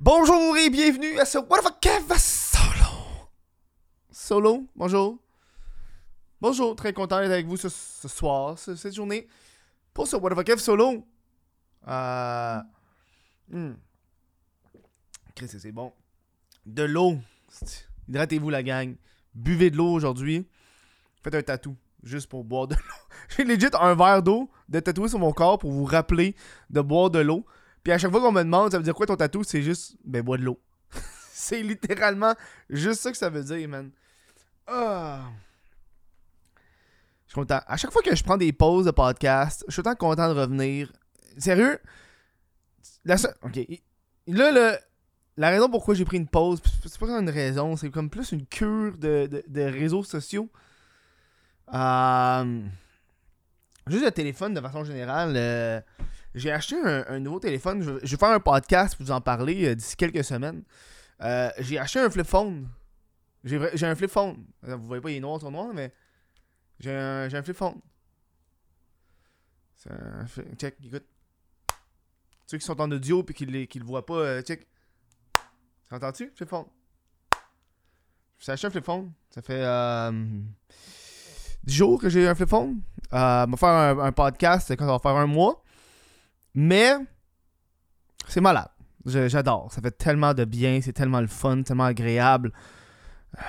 Bonjour 0.00 0.56
et 0.56 0.70
bienvenue 0.70 1.18
à 1.18 1.24
ce 1.24 1.38
What 1.38 1.62
the 1.62 1.80
Kev 1.80 2.14
Solo. 2.18 2.90
Solo, 4.10 4.66
bonjour. 4.76 5.18
Bonjour, 6.40 6.76
très 6.76 6.92
content 6.92 7.18
d'être 7.20 7.32
avec 7.32 7.46
vous 7.46 7.56
ce, 7.56 7.68
soir, 7.68 8.58
ce- 8.58 8.76
cette 8.76 8.94
journée, 8.94 9.26
pour 9.92 10.06
ce 10.06 10.16
What 10.16 10.30
the 10.36 10.44
Kev 10.44 10.58
Solo. 10.58 11.04
Euh. 11.88 12.60
hmm. 13.50 13.72
Chris, 15.34 15.48
c'est 15.48 15.72
bon. 15.72 15.92
De 16.64 16.84
l'eau. 16.84 17.18
Hydratez-vous, 18.08 18.50
la 18.50 18.62
gang. 18.62 18.94
Buvez 19.34 19.70
de 19.70 19.76
l'eau 19.76 19.92
aujourd'hui. 19.92 20.46
Faites 21.22 21.34
un 21.34 21.42
tatou, 21.42 21.76
juste 22.04 22.28
pour 22.28 22.44
boire 22.44 22.68
de 22.68 22.74
l'eau. 22.74 22.80
J'ai 23.36 23.44
legit 23.44 23.66
un 23.80 23.94
verre 23.94 24.22
d'eau 24.22 24.48
de 24.68 24.78
tatoué 24.80 25.08
sur 25.08 25.18
mon 25.18 25.32
corps 25.32 25.58
pour 25.58 25.72
vous 25.72 25.84
rappeler 25.84 26.36
de 26.70 26.80
boire 26.80 27.10
de 27.10 27.18
l'eau. 27.18 27.44
Puis 27.82 27.92
à 27.92 27.98
chaque 27.98 28.10
fois 28.10 28.20
qu'on 28.20 28.32
me 28.32 28.42
demande, 28.42 28.70
ça 28.72 28.78
veut 28.78 28.84
dire 28.84 28.94
quoi 28.94 29.06
ton 29.06 29.16
tatou, 29.16 29.44
c'est 29.44 29.62
juste, 29.62 29.96
ben, 30.04 30.22
bois 30.22 30.36
de 30.38 30.42
l'eau. 30.42 30.60
c'est 31.32 31.62
littéralement 31.62 32.34
juste 32.68 33.00
ça 33.00 33.10
que 33.10 33.16
ça 33.16 33.30
veut 33.30 33.42
dire, 33.44 33.68
man. 33.68 33.90
Ah. 34.66 35.22
Je 37.26 37.32
suis 37.32 37.34
content. 37.34 37.60
À 37.66 37.76
chaque 37.76 37.92
fois 37.92 38.02
que 38.02 38.14
je 38.14 38.22
prends 38.24 38.36
des 38.36 38.52
pauses 38.52 38.86
de 38.86 38.90
podcast, 38.90 39.64
je 39.68 39.72
suis 39.72 39.80
autant 39.80 39.94
content 39.94 40.32
de 40.32 40.38
revenir. 40.38 40.92
Sérieux? 41.36 41.78
La 43.04 43.16
Ok. 43.42 43.58
Là, 44.26 44.50
le... 44.52 44.76
la 45.36 45.48
raison 45.50 45.70
pourquoi 45.70 45.94
j'ai 45.94 46.04
pris 46.04 46.16
une 46.18 46.28
pause, 46.28 46.60
c'est 46.84 46.98
pas 46.98 47.06
une 47.18 47.30
raison, 47.30 47.76
c'est 47.76 47.90
comme 47.90 48.10
plus 48.10 48.32
une 48.32 48.46
cure 48.46 48.96
de, 48.98 49.26
de- 49.26 49.44
de 49.46 49.62
réseaux 49.62 50.02
sociaux. 50.04 50.50
Euh, 51.72 52.62
Juste 53.86 54.04
le 54.04 54.10
téléphone 54.10 54.52
de 54.54 54.60
façon 54.60 54.84
générale. 54.84 55.32
euh, 55.36 55.80
J'ai 56.38 56.52
acheté 56.52 56.76
un, 56.84 57.18
nouveau 57.18 57.40
téléphone. 57.40 57.82
Je, 57.82 57.90
vais 57.90 58.16
faire 58.16 58.30
un 58.30 58.38
podcast 58.38 58.96
pour 58.96 59.04
vous 59.06 59.12
en 59.12 59.20
parler 59.20 59.66
euh, 59.66 59.74
d'ici 59.74 59.96
quelques 59.96 60.22
semaines. 60.22 60.62
Euh, 61.20 61.50
j'ai 61.58 61.78
acheté 61.78 61.98
un 61.98 62.08
flip 62.08 62.26
phone. 62.26 62.68
J'ai 63.42 63.86
un 63.86 63.94
flip 63.96 64.10
phone. 64.10 64.44
Euh, 64.64 64.76
Vous 64.76 64.86
voyez 64.86 65.02
pas, 65.02 65.10
il 65.10 65.16
est 65.16 65.20
noir 65.20 65.40
sur 65.40 65.50
noir, 65.50 65.74
mais 65.74 65.92
j'ai 66.78 66.94
un, 66.94 67.28
un 67.32 67.42
flip 67.42 67.56
phone. 67.56 67.80
C'est 69.74 69.90
un 69.90 70.24
fli- 70.26 70.56
Check, 70.56 70.76
écoute. 70.84 71.04
Ceux 72.46 72.58
qui 72.58 72.64
sont 72.64 72.80
en 72.80 72.90
audio 72.92 73.24
et 73.28 73.34
qui, 73.34 73.66
qui 73.66 73.78
le 73.80 73.84
voient 73.84 74.06
pas, 74.06 74.40
check. 74.42 74.66
Entends-tu? 75.90 76.32
Flip 76.36 76.48
phone? 76.48 76.66
J'ai 78.38 78.52
acheté 78.52 78.68
un 78.68 78.70
flip 78.70 78.84
phone. 78.84 79.12
Ça 79.30 79.42
fait 79.42 79.60
euh, 79.60 80.12
10 81.64 81.74
jours 81.74 82.00
que 82.00 82.08
j'ai 82.08 82.28
un 82.28 82.34
flip 82.36 82.48
phone. 82.48 82.80
On 83.10 83.16
va 83.16 83.56
faire 83.56 83.68
un, 83.68 83.98
un 83.98 84.12
podcast 84.12 84.70
quand 84.76 84.86
ça 84.86 84.92
va 84.92 84.98
faire 85.00 85.16
un 85.16 85.26
mois. 85.26 85.64
Mais 86.60 86.94
c'est 88.26 88.40
malade. 88.40 88.68
J'adore. 89.06 89.72
Ça 89.72 89.80
fait 89.80 89.92
tellement 89.96 90.34
de 90.34 90.44
bien. 90.44 90.80
C'est 90.82 90.92
tellement 90.92 91.20
le 91.20 91.28
fun, 91.28 91.62
tellement 91.62 91.84
agréable. 91.84 92.52
Euh, 93.38 93.40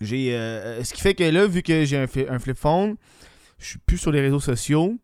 J'ai, 0.00 0.36
euh, 0.36 0.84
ce 0.84 0.92
qui 0.92 1.00
fait 1.00 1.14
que 1.14 1.24
là, 1.24 1.46
vu 1.46 1.62
que 1.62 1.84
j'ai 1.84 1.96
un, 1.96 2.04
fli- 2.06 2.28
un 2.30 2.38
flip 2.38 2.56
phone, 2.58 2.96
je 3.58 3.66
suis 3.66 3.78
plus 3.78 3.96
sur 3.98 4.10
les 4.12 4.20
réseaux 4.20 4.40
sociaux. 4.40 4.96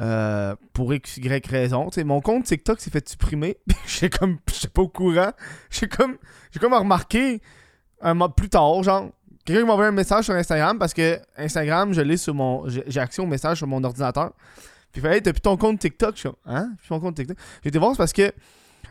euh, 0.00 0.54
pour 0.72 0.92
X, 0.94 1.16
Y 1.16 1.46
raison. 1.46 1.88
Mon 2.04 2.20
compte 2.20 2.44
TikTok 2.44 2.80
s'est 2.80 2.90
fait 2.90 3.08
supprimer. 3.08 3.56
J'ai 3.86 4.08
comme. 4.10 4.38
J'étais 4.52 4.68
pas 4.68 4.82
au 4.82 4.88
courant. 4.88 5.32
J'ai 5.70 5.88
comme. 5.88 6.16
J'ai 6.52 6.60
comme 6.60 6.74
remarqué 6.74 7.40
un 8.00 8.14
mois 8.14 8.34
plus 8.34 8.48
tard, 8.48 8.82
genre. 8.82 9.10
Quelqu'un 9.44 9.64
m'a 9.66 9.72
envoyé 9.72 9.88
un 9.88 9.92
message 9.92 10.26
sur 10.26 10.34
Instagram 10.34 10.78
parce 10.78 10.92
que 10.94 11.18
Instagram, 11.36 11.92
je 11.94 12.02
l'ai 12.02 12.16
sur 12.16 12.34
mon. 12.34 12.68
J'ai 12.68 13.00
accès 13.00 13.22
au 13.22 13.26
message 13.26 13.56
sur 13.58 13.66
mon 13.66 13.82
ordinateur. 13.82 14.32
Puis 14.92 15.00
il 15.00 15.02
fallait, 15.02 15.20
t'as 15.20 15.32
plus 15.32 15.40
ton 15.40 15.56
compte 15.56 15.78
TikTok. 15.78 16.16
Je 16.16 16.28
hein? 16.46 16.72
Plus 16.78 16.88
ton 16.88 17.00
compte 17.00 17.16
TikTok. 17.16 17.36
Été 17.64 17.78
voir, 17.78 17.92
c'est 17.92 17.98
parce 17.98 18.12
que 18.12 18.32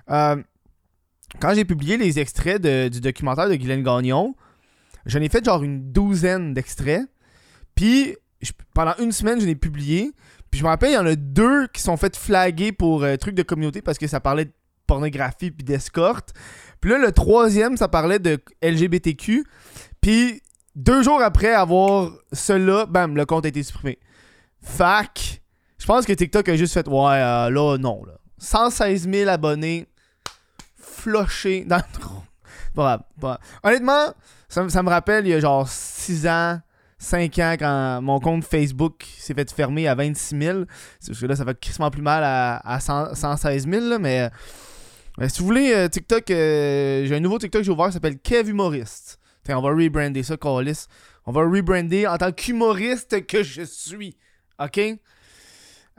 euh, 0.09 0.41
quand 1.39 1.53
j'ai 1.53 1.65
publié 1.65 1.97
les 1.97 2.19
extraits 2.19 2.61
de- 2.61 2.87
du 2.87 3.01
documentaire 3.01 3.49
de 3.49 3.55
Guylaine 3.55 3.83
Gagnon, 3.83 4.35
j'en 5.05 5.19
ai 5.21 5.29
fait 5.29 5.43
genre 5.43 5.63
une 5.63 5.91
douzaine 5.91 6.53
d'extraits. 6.53 7.07
Puis 7.75 8.15
pendant 8.73 8.93
une 8.99 9.11
semaine, 9.11 9.39
je 9.41 9.45
l'ai 9.45 9.55
publié. 9.55 10.11
Puis 10.49 10.59
je 10.59 10.63
me 10.63 10.69
rappelle, 10.69 10.91
il 10.91 10.95
y 10.95 10.97
en 10.97 11.05
a 11.05 11.15
deux 11.15 11.67
qui 11.67 11.81
sont 11.81 11.97
fait 11.97 12.15
flaguer 12.15 12.71
pour 12.71 13.03
euh, 13.03 13.17
trucs 13.17 13.35
de 13.35 13.43
communauté 13.43 13.81
parce 13.81 13.97
que 13.97 14.07
ça 14.07 14.19
parlait 14.19 14.45
de 14.45 14.51
pornographie 14.87 15.51
puis 15.51 15.63
d'escorte. 15.63 16.33
Puis 16.81 16.89
là, 16.89 16.97
le 16.97 17.11
troisième, 17.11 17.77
ça 17.77 17.87
parlait 17.87 18.17
de 18.19 18.39
LGBTQ. 18.63 19.43
Puis 20.01 20.41
deux 20.75 21.03
jours 21.03 21.21
après 21.21 21.53
avoir 21.53 22.11
cela, 22.33 22.85
bam, 22.87 23.15
le 23.15 23.25
compte 23.25 23.45
a 23.45 23.49
été 23.49 23.61
supprimé. 23.61 23.99
Fac, 24.61 25.41
je 25.79 25.85
pense 25.85 26.05
que 26.05 26.13
TikTok 26.13 26.47
a 26.49 26.55
juste 26.55 26.73
fait, 26.73 26.87
ouais, 26.87 26.95
euh, 26.95 27.49
là, 27.49 27.77
non, 27.77 28.03
là. 28.05 28.13
116 28.37 29.09
000 29.09 29.29
abonnés, 29.29 29.87
flochés 30.77 31.65
dans 31.65 31.77
le 31.77 31.99
trou. 31.99 32.21
Pas 32.75 33.07
pas. 33.19 33.39
Honnêtement, 33.63 34.13
ça, 34.47 34.63
me- 34.63 34.89
rappelle, 34.89 35.25
il 35.25 35.31
y 35.31 35.33
a 35.33 35.39
genre 35.39 35.67
6 35.67 36.27
ans, 36.27 36.59
5 36.97 37.37
ans, 37.39 37.55
quand 37.59 38.01
mon 38.01 38.19
compte 38.19 38.43
Facebook 38.45 39.05
s'est 39.17 39.33
fait 39.33 39.51
fermer 39.51 39.87
à 39.87 39.95
26 39.95 40.37
000. 40.39 40.59
C'est 40.99 41.11
Parce 41.11 41.19
que 41.19 41.25
là, 41.25 41.35
ça 41.35 41.45
fait 41.45 41.59
crissement 41.59 41.89
plus 41.91 42.01
mal 42.01 42.23
à, 42.23 42.57
à 42.57 42.79
100 42.79 43.15
116 43.15 43.67
000, 43.67 43.85
là, 43.87 43.99
mais... 43.99 44.29
euh, 45.19 45.27
si 45.27 45.39
vous 45.39 45.45
voulez, 45.47 45.73
euh, 45.73 45.87
TikTok, 45.89 46.29
euh, 46.31 47.05
j'ai 47.05 47.15
un 47.15 47.19
nouveau 47.19 47.39
TikTok 47.39 47.61
que 47.61 47.65
j'ai 47.65 47.71
ouvert 47.71 47.87
qui 47.87 47.93
s'appelle 47.93 48.19
Kev 48.19 48.49
Humoriste. 48.49 49.19
On 49.51 49.61
va 49.61 49.69
rebrander 49.69 50.21
ça, 50.21 50.37
Callis. 50.37 50.85
On 51.25 51.31
va 51.31 51.41
rebrander 51.41 52.05
en 52.05 52.17
tant 52.17 52.31
qu'humoriste 52.31 53.25
que 53.25 53.41
je 53.41 53.63
suis. 53.63 54.15
OK? 54.59 54.79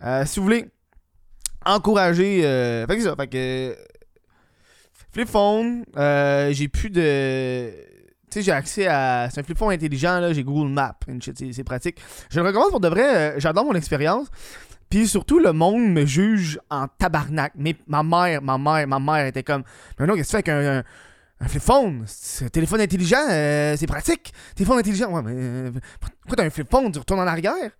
Euh, 0.03 0.25
si 0.25 0.39
vous 0.39 0.45
voulez 0.45 0.67
encourager. 1.65 2.45
euh, 2.45 2.87
fait 2.87 2.97
que 2.97 3.03
ça. 3.03 3.15
Fait 3.17 3.27
que. 3.27 3.77
Flip 5.13 5.29
phone, 5.29 5.85
euh, 5.97 6.53
j'ai 6.53 6.69
plus 6.69 6.91
de. 6.91 7.71
Tu 8.31 8.39
sais, 8.39 8.43
j'ai 8.43 8.53
accès 8.53 8.87
à. 8.87 9.29
C'est 9.31 9.41
un 9.41 9.43
flip 9.43 9.59
phone 9.59 9.73
intelligent, 9.73 10.21
là. 10.21 10.33
J'ai 10.33 10.45
Google 10.45 10.71
Maps. 10.71 10.99
C'est 11.53 11.65
pratique. 11.65 11.99
Je 12.31 12.41
le 12.41 12.47
recommande 12.47 12.71
pour 12.71 12.81
de 12.81 12.89
vrai. 12.89 13.35
J'adore 13.39 13.65
mon 13.65 13.75
expérience. 13.75 14.29
Puis 14.89 15.07
surtout, 15.07 15.39
le 15.39 15.53
monde 15.53 15.93
me 15.93 16.05
juge 16.05 16.59
en 16.71 16.87
tabarnak. 16.89 17.53
Mais 17.57 17.77
ma 17.87 18.03
mère, 18.03 18.43
ma 18.43 18.59
mère, 18.59 18.87
ma 18.87 18.99
mère 18.99 19.27
était 19.27 19.43
comme. 19.43 19.65
Mais 19.99 20.07
non, 20.07 20.15
qu'est-ce 20.15 20.33
que 20.33 20.39
tu 20.39 20.45
fais 20.45 20.51
avec 20.53 20.85
un, 21.41 21.49
flip 21.49 21.63
phone? 21.63 22.05
C'est 22.07 22.45
un 22.47 22.49
téléphone 22.49 22.81
intelligent, 22.81 23.27
c'est 23.29 23.87
pratique. 23.89 24.33
Téléphone 24.55 24.79
intelligent. 24.79 25.11
Ouais, 25.11 25.23
mais. 25.23 25.33
euh, 25.35 25.71
pourquoi 26.01 26.37
t'as 26.37 26.45
un 26.45 26.51
flip 26.51 26.71
phone? 26.71 26.91
Tu 26.93 26.99
retournes 26.99 27.21
en 27.21 27.27
arrière? 27.27 27.71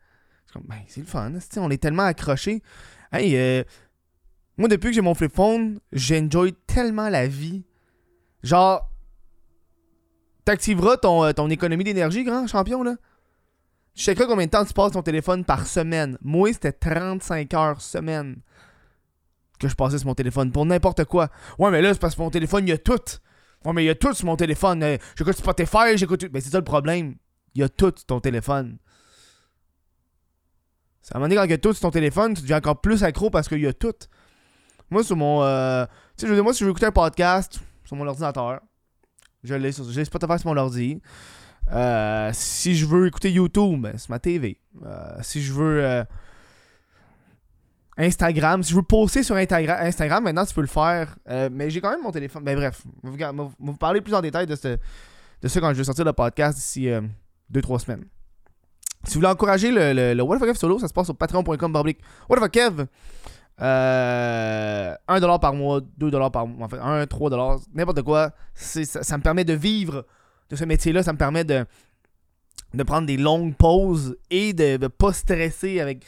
C'est 0.53 0.67
ben, 0.67 0.77
c'est 0.89 1.01
le 1.01 1.07
fun. 1.07 1.33
On 1.59 1.71
est 1.71 1.79
tellement 1.79 2.05
accrochés. 2.05 2.63
Hey, 3.13 3.37
euh, 3.37 3.63
moi, 4.57 4.69
depuis 4.69 4.89
que 4.89 4.95
j'ai 4.95 5.01
mon 5.01 5.15
flip 5.15 5.35
phone, 5.35 5.81
j'enjoy 5.93 6.55
tellement 6.67 7.09
la 7.09 7.27
vie. 7.27 7.65
Genre. 8.43 8.87
T'activeras 10.45 10.97
ton, 10.97 11.25
euh, 11.25 11.33
ton 11.33 11.51
économie 11.51 11.85
d'énergie, 11.85 12.25
grand 12.25 12.47
champion, 12.47 12.83
là. 12.83 12.97
Tu 13.95 14.05
checkeras 14.05 14.27
combien 14.27 14.47
de 14.47 14.51
temps 14.51 14.65
tu 14.65 14.73
passes 14.73 14.93
ton 14.93 15.03
téléphone 15.03 15.45
par 15.45 15.67
semaine. 15.67 16.17
Moi, 16.23 16.53
c'était 16.53 16.73
35 16.73 17.53
heures 17.55 17.81
semaine 17.81 18.37
que 19.59 19.69
je 19.69 19.75
passais 19.75 19.99
sur 19.99 20.07
mon 20.07 20.15
téléphone 20.15 20.51
pour 20.51 20.65
n'importe 20.65 21.05
quoi. 21.05 21.29
Ouais, 21.59 21.71
mais 21.71 21.83
là, 21.83 21.93
c'est 21.93 22.01
parce 22.01 22.15
que 22.15 22.23
mon 22.23 22.31
téléphone, 22.31 22.67
il 22.67 22.71
y 22.71 22.73
a 22.73 22.79
tout. 22.79 22.99
Ouais, 23.65 23.73
mais 23.75 23.85
il 23.85 23.87
y 23.87 23.91
a 23.91 23.95
tout 23.95 24.15
sur 24.15 24.27
mon 24.27 24.37
téléphone. 24.37 24.83
Euh, 24.83 24.97
j'écoute 25.17 25.37
Spotify, 25.37 25.97
j'écoute. 25.97 26.25
Ben, 26.27 26.41
c'est 26.41 26.51
ça 26.51 26.59
le 26.59 26.65
problème. 26.65 27.17
Il 27.55 27.61
y 27.61 27.65
a 27.65 27.69
tout 27.69 27.93
sur 27.95 28.07
ton 28.07 28.21
téléphone. 28.21 28.79
À 31.13 31.17
un 31.17 31.19
moment 31.19 31.29
donné, 31.29 31.37
quand 31.37 31.45
il 31.45 31.51
y 31.51 31.55
a 31.55 31.59
tout 31.59 31.73
sur 31.73 31.83
ton 31.83 31.91
téléphone, 31.91 32.35
tu 32.35 32.43
deviens 32.43 32.59
encore 32.59 32.81
plus 32.81 33.03
accro 33.03 33.31
parce 33.31 33.49
qu'il 33.49 33.61
y 33.61 33.67
a 33.67 33.73
tout. 33.73 33.95
Moi, 34.91 35.03
sur 35.05 35.17
mon. 35.17 35.43
euh, 35.43 35.85
Tu 36.17 36.21
sais, 36.23 36.27
je 36.27 36.31
veux 36.31 36.35
dire, 36.37 36.45
moi, 36.45 36.53
si 36.53 36.61
je 36.61 36.65
veux 36.65 36.71
écouter 36.71 36.87
un 36.87 36.93
podcast 36.93 37.61
sur 37.85 37.97
mon 37.97 38.07
ordinateur, 38.07 38.61
je 39.43 39.55
l'ai 39.55 39.73
sur. 39.73 39.91
J'ai 39.91 40.05
Spotify 40.05 40.39
sur 40.39 40.49
mon 40.51 40.57
ordi. 40.57 41.01
Euh, 41.73 42.31
si 42.33 42.75
je 42.77 42.87
veux 42.87 43.07
écouter 43.07 43.31
YouTube, 43.31 43.81
ben, 43.81 43.95
c'est 43.97 44.09
ma 44.09 44.19
TV. 44.19 44.61
Euh, 44.85 45.17
si 45.23 45.43
je 45.43 45.53
veux 45.53 46.05
Instagram, 47.97 48.63
si 48.63 48.71
je 48.71 48.77
veux 48.77 48.83
poster 48.83 49.23
sur 49.23 49.37
Instagra- 49.37 49.81
Instagram, 49.83 50.25
maintenant 50.25 50.45
tu 50.47 50.55
peux 50.55 50.61
le 50.63 50.67
faire. 50.67 51.17
Mais 51.51 51.71
j'ai 51.71 51.81
quand 51.81 51.91
même 51.91 52.03
mon 52.03 52.13
téléphone. 52.13 52.43
Ben 52.45 52.57
bref, 52.57 52.83
on 53.03 53.11
va 53.11 53.33
vous, 53.59 53.75
parler 53.75 54.01
plus 54.01 54.15
en 54.15 54.21
détail 54.23 54.47
de, 54.47 54.57
ce, 54.57 54.77
de 55.43 55.49
ça 55.49 55.61
quand 55.61 55.69
je 55.73 55.79
vais 55.79 55.85
sortir 55.85 56.05
le 56.05 56.13
podcast 56.13 56.57
d'ici 56.57 56.89
2-3 57.53 57.79
semaines. 57.81 58.05
Si 59.05 59.15
vous 59.15 59.21
voulez 59.21 59.33
encourager 59.33 59.71
le, 59.71 59.93
le, 59.93 60.15
le 60.15 60.23
What 60.23 60.39
Kev 60.41 60.55
solo, 60.55 60.79
ça 60.79 60.89
se 60.89 60.93
passe 60.93 61.07
sur 61.07 61.17
patreon.com 61.17 61.75
What 62.29 62.39
Fuck 62.39 62.51
Kev? 62.51 62.87
Euh, 63.63 64.95
1$ 65.09 65.41
par 65.41 65.55
mois, 65.55 65.81
2$ 65.99 66.31
par 66.31 66.47
mois, 66.47 66.67
en 66.67 66.69
fait, 66.69 66.79
1, 66.79 67.05
3$, 67.05 67.63
n'importe 67.75 68.03
quoi. 68.03 68.33
Ça, 68.55 69.19
me 69.19 69.23
permet 69.23 69.45
de 69.45 69.53
vivre 69.53 70.07
de 70.49 70.57
ce 70.57 70.65
métier-là. 70.65 71.03
Ça 71.03 71.13
me 71.13 71.19
permet 71.19 71.45
de, 71.45 71.67
de 72.75 72.83
prendre 72.83 73.07
des 73.07 73.17
longues 73.17 73.55
pauses 73.55 74.17
et 74.31 74.53
de 74.53 74.79
ne 74.79 74.89
pas 74.89 75.13
stresser 75.13 75.81
avec, 75.81 76.05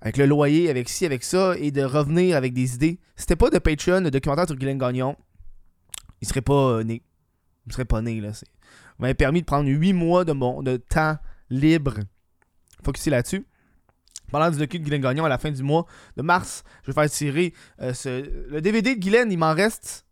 avec 0.00 0.16
le 0.16 0.26
loyer, 0.26 0.70
avec 0.70 0.88
ci, 0.88 1.04
avec 1.04 1.22
ça, 1.22 1.54
et 1.58 1.70
de 1.70 1.82
revenir 1.82 2.36
avec 2.36 2.54
des 2.54 2.74
idées. 2.74 2.98
C'était 3.14 3.36
pas 3.36 3.50
de 3.50 3.58
Patreon, 3.58 4.00
le 4.00 4.10
documentaire 4.10 4.46
sur 4.46 4.56
Guylaine 4.56 4.78
Gagnon, 4.78 5.16
il 6.20 6.28
serait 6.28 6.42
pas 6.42 6.82
né. 6.82 7.02
Il 7.66 7.72
serait 7.72 7.84
pas 7.84 8.00
né, 8.00 8.20
là. 8.20 8.30
Il 8.98 9.02
m'avait 9.02 9.14
permis 9.14 9.40
de 9.40 9.46
prendre 9.46 9.68
8 9.68 9.92
mois 9.92 10.24
de, 10.24 10.32
mon, 10.32 10.62
de 10.62 10.76
temps 10.76 11.16
libre 11.50 11.94
focusé 12.86 13.10
là-dessus. 13.10 13.46
Parlant 14.32 14.50
du 14.50 14.58
docu 14.58 14.78
de 14.78 14.82
Guylaine 14.84 15.02
Gagnon, 15.02 15.24
à 15.24 15.28
la 15.28 15.38
fin 15.38 15.50
du 15.52 15.62
mois 15.62 15.86
de 16.16 16.22
mars, 16.22 16.64
je 16.82 16.90
vais 16.90 16.94
faire 17.00 17.08
tirer 17.10 17.52
euh, 17.80 17.92
ce- 17.94 18.48
le 18.50 18.60
DVD 18.60 18.94
de 18.96 19.00
Guylaine. 19.00 19.30
Il 19.30 19.38
m'en 19.38 19.54
reste 19.54 20.04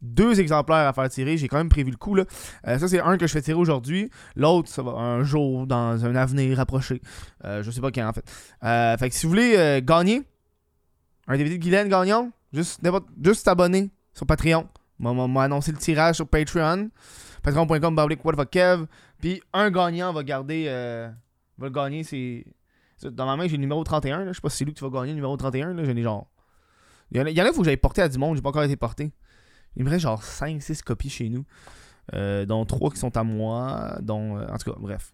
deux 0.00 0.40
exemplaires 0.40 0.88
à 0.88 0.92
faire 0.94 1.10
tirer. 1.10 1.36
J'ai 1.36 1.46
quand 1.46 1.58
même 1.58 1.68
prévu 1.68 1.90
le 1.90 1.98
coup. 1.98 2.14
Là. 2.14 2.24
Euh, 2.66 2.78
ça, 2.78 2.88
c'est 2.88 3.00
un 3.00 3.18
que 3.18 3.26
je 3.26 3.32
fais 3.32 3.42
tirer 3.42 3.58
aujourd'hui. 3.58 4.08
L'autre, 4.34 4.68
ça 4.70 4.82
va 4.82 4.92
un 4.92 5.22
jour, 5.24 5.66
dans 5.66 6.06
un 6.06 6.16
avenir 6.16 6.56
rapproché. 6.56 7.02
Euh, 7.44 7.62
je 7.62 7.70
sais 7.70 7.82
pas 7.82 7.90
quand, 7.90 8.08
en 8.08 8.12
fait. 8.14 8.24
Euh, 8.64 8.96
fait 8.96 9.10
que 9.10 9.14
si 9.14 9.26
vous 9.26 9.30
voulez 9.30 9.82
gagner 9.84 10.22
un 11.28 11.36
DVD 11.36 11.58
de 11.58 11.62
Guylaine 11.62 11.88
Gagnon, 11.90 12.32
juste, 12.54 12.80
juste 13.22 13.44
t'abonner 13.44 13.90
sur 14.14 14.24
Patreon. 14.26 14.66
Moi, 14.98 15.44
annoncer 15.44 15.70
le 15.72 15.78
tirage 15.78 16.16
sur 16.16 16.26
Patreon. 16.28 16.88
Patreon.com, 17.42 17.94
bablique, 17.94 18.24
what. 18.24 18.34
Puis 19.20 19.42
un 19.52 19.70
gagnant 19.70 20.14
va 20.14 20.22
garder. 20.24 21.10
Va 21.60 21.66
le 21.66 21.72
gagner, 21.72 22.02
c'est. 22.04 22.44
c'est- 22.96 23.10
Dans 23.14 23.26
ma 23.26 23.36
main, 23.36 23.46
j'ai 23.46 23.56
le 23.56 23.60
numéro 23.62 23.82
31. 23.84 24.24
Là. 24.24 24.28
Je 24.28 24.36
sais 24.36 24.40
pas 24.40 24.50
si 24.50 24.58
c'est 24.58 24.64
lui 24.64 24.74
qui 24.74 24.82
va 24.82 24.90
gagner 24.90 25.08
le 25.10 25.14
numéro 25.16 25.36
31. 25.36 25.74
Là. 25.74 25.84
J'en 25.84 25.96
ai 25.96 26.02
genre. 26.02 26.30
Il 27.12 27.18
y 27.18 27.20
en 27.20 27.26
a, 27.26 27.30
il 27.30 27.52
faut 27.52 27.60
que 27.60 27.64
j'aille 27.64 27.76
porter 27.76 28.02
à 28.02 28.08
du 28.08 28.18
monde. 28.18 28.36
J'ai 28.36 28.42
pas 28.42 28.50
encore 28.50 28.62
été 28.62 28.76
porté. 28.76 29.12
Il 29.76 29.84
me 29.84 29.90
reste 29.90 30.02
genre 30.02 30.22
5-6 30.22 30.82
copies 30.82 31.10
chez 31.10 31.28
nous. 31.28 31.44
Euh, 32.14 32.44
dont 32.46 32.64
3 32.64 32.90
qui 32.90 32.98
sont 32.98 33.16
à 33.16 33.22
moi. 33.24 33.96
Dont. 34.00 34.36
euh, 34.38 34.46
en 34.48 34.58
tout 34.58 34.70
cas, 34.72 34.78
bref. 34.80 35.12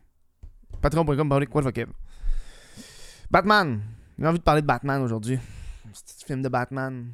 Patreon.com, 0.81 1.28
the 1.28 1.62
fuck, 1.62 1.72
Kev. 1.75 1.90
Batman. 3.31 3.81
J'ai 4.19 4.26
envie 4.26 4.38
de 4.38 4.43
parler 4.44 4.62
de 4.62 4.66
Batman 4.66 5.02
aujourd'hui. 5.02 5.38
Petit 5.93 6.25
film 6.26 6.43
de 6.43 6.48
Batman. 6.48 7.12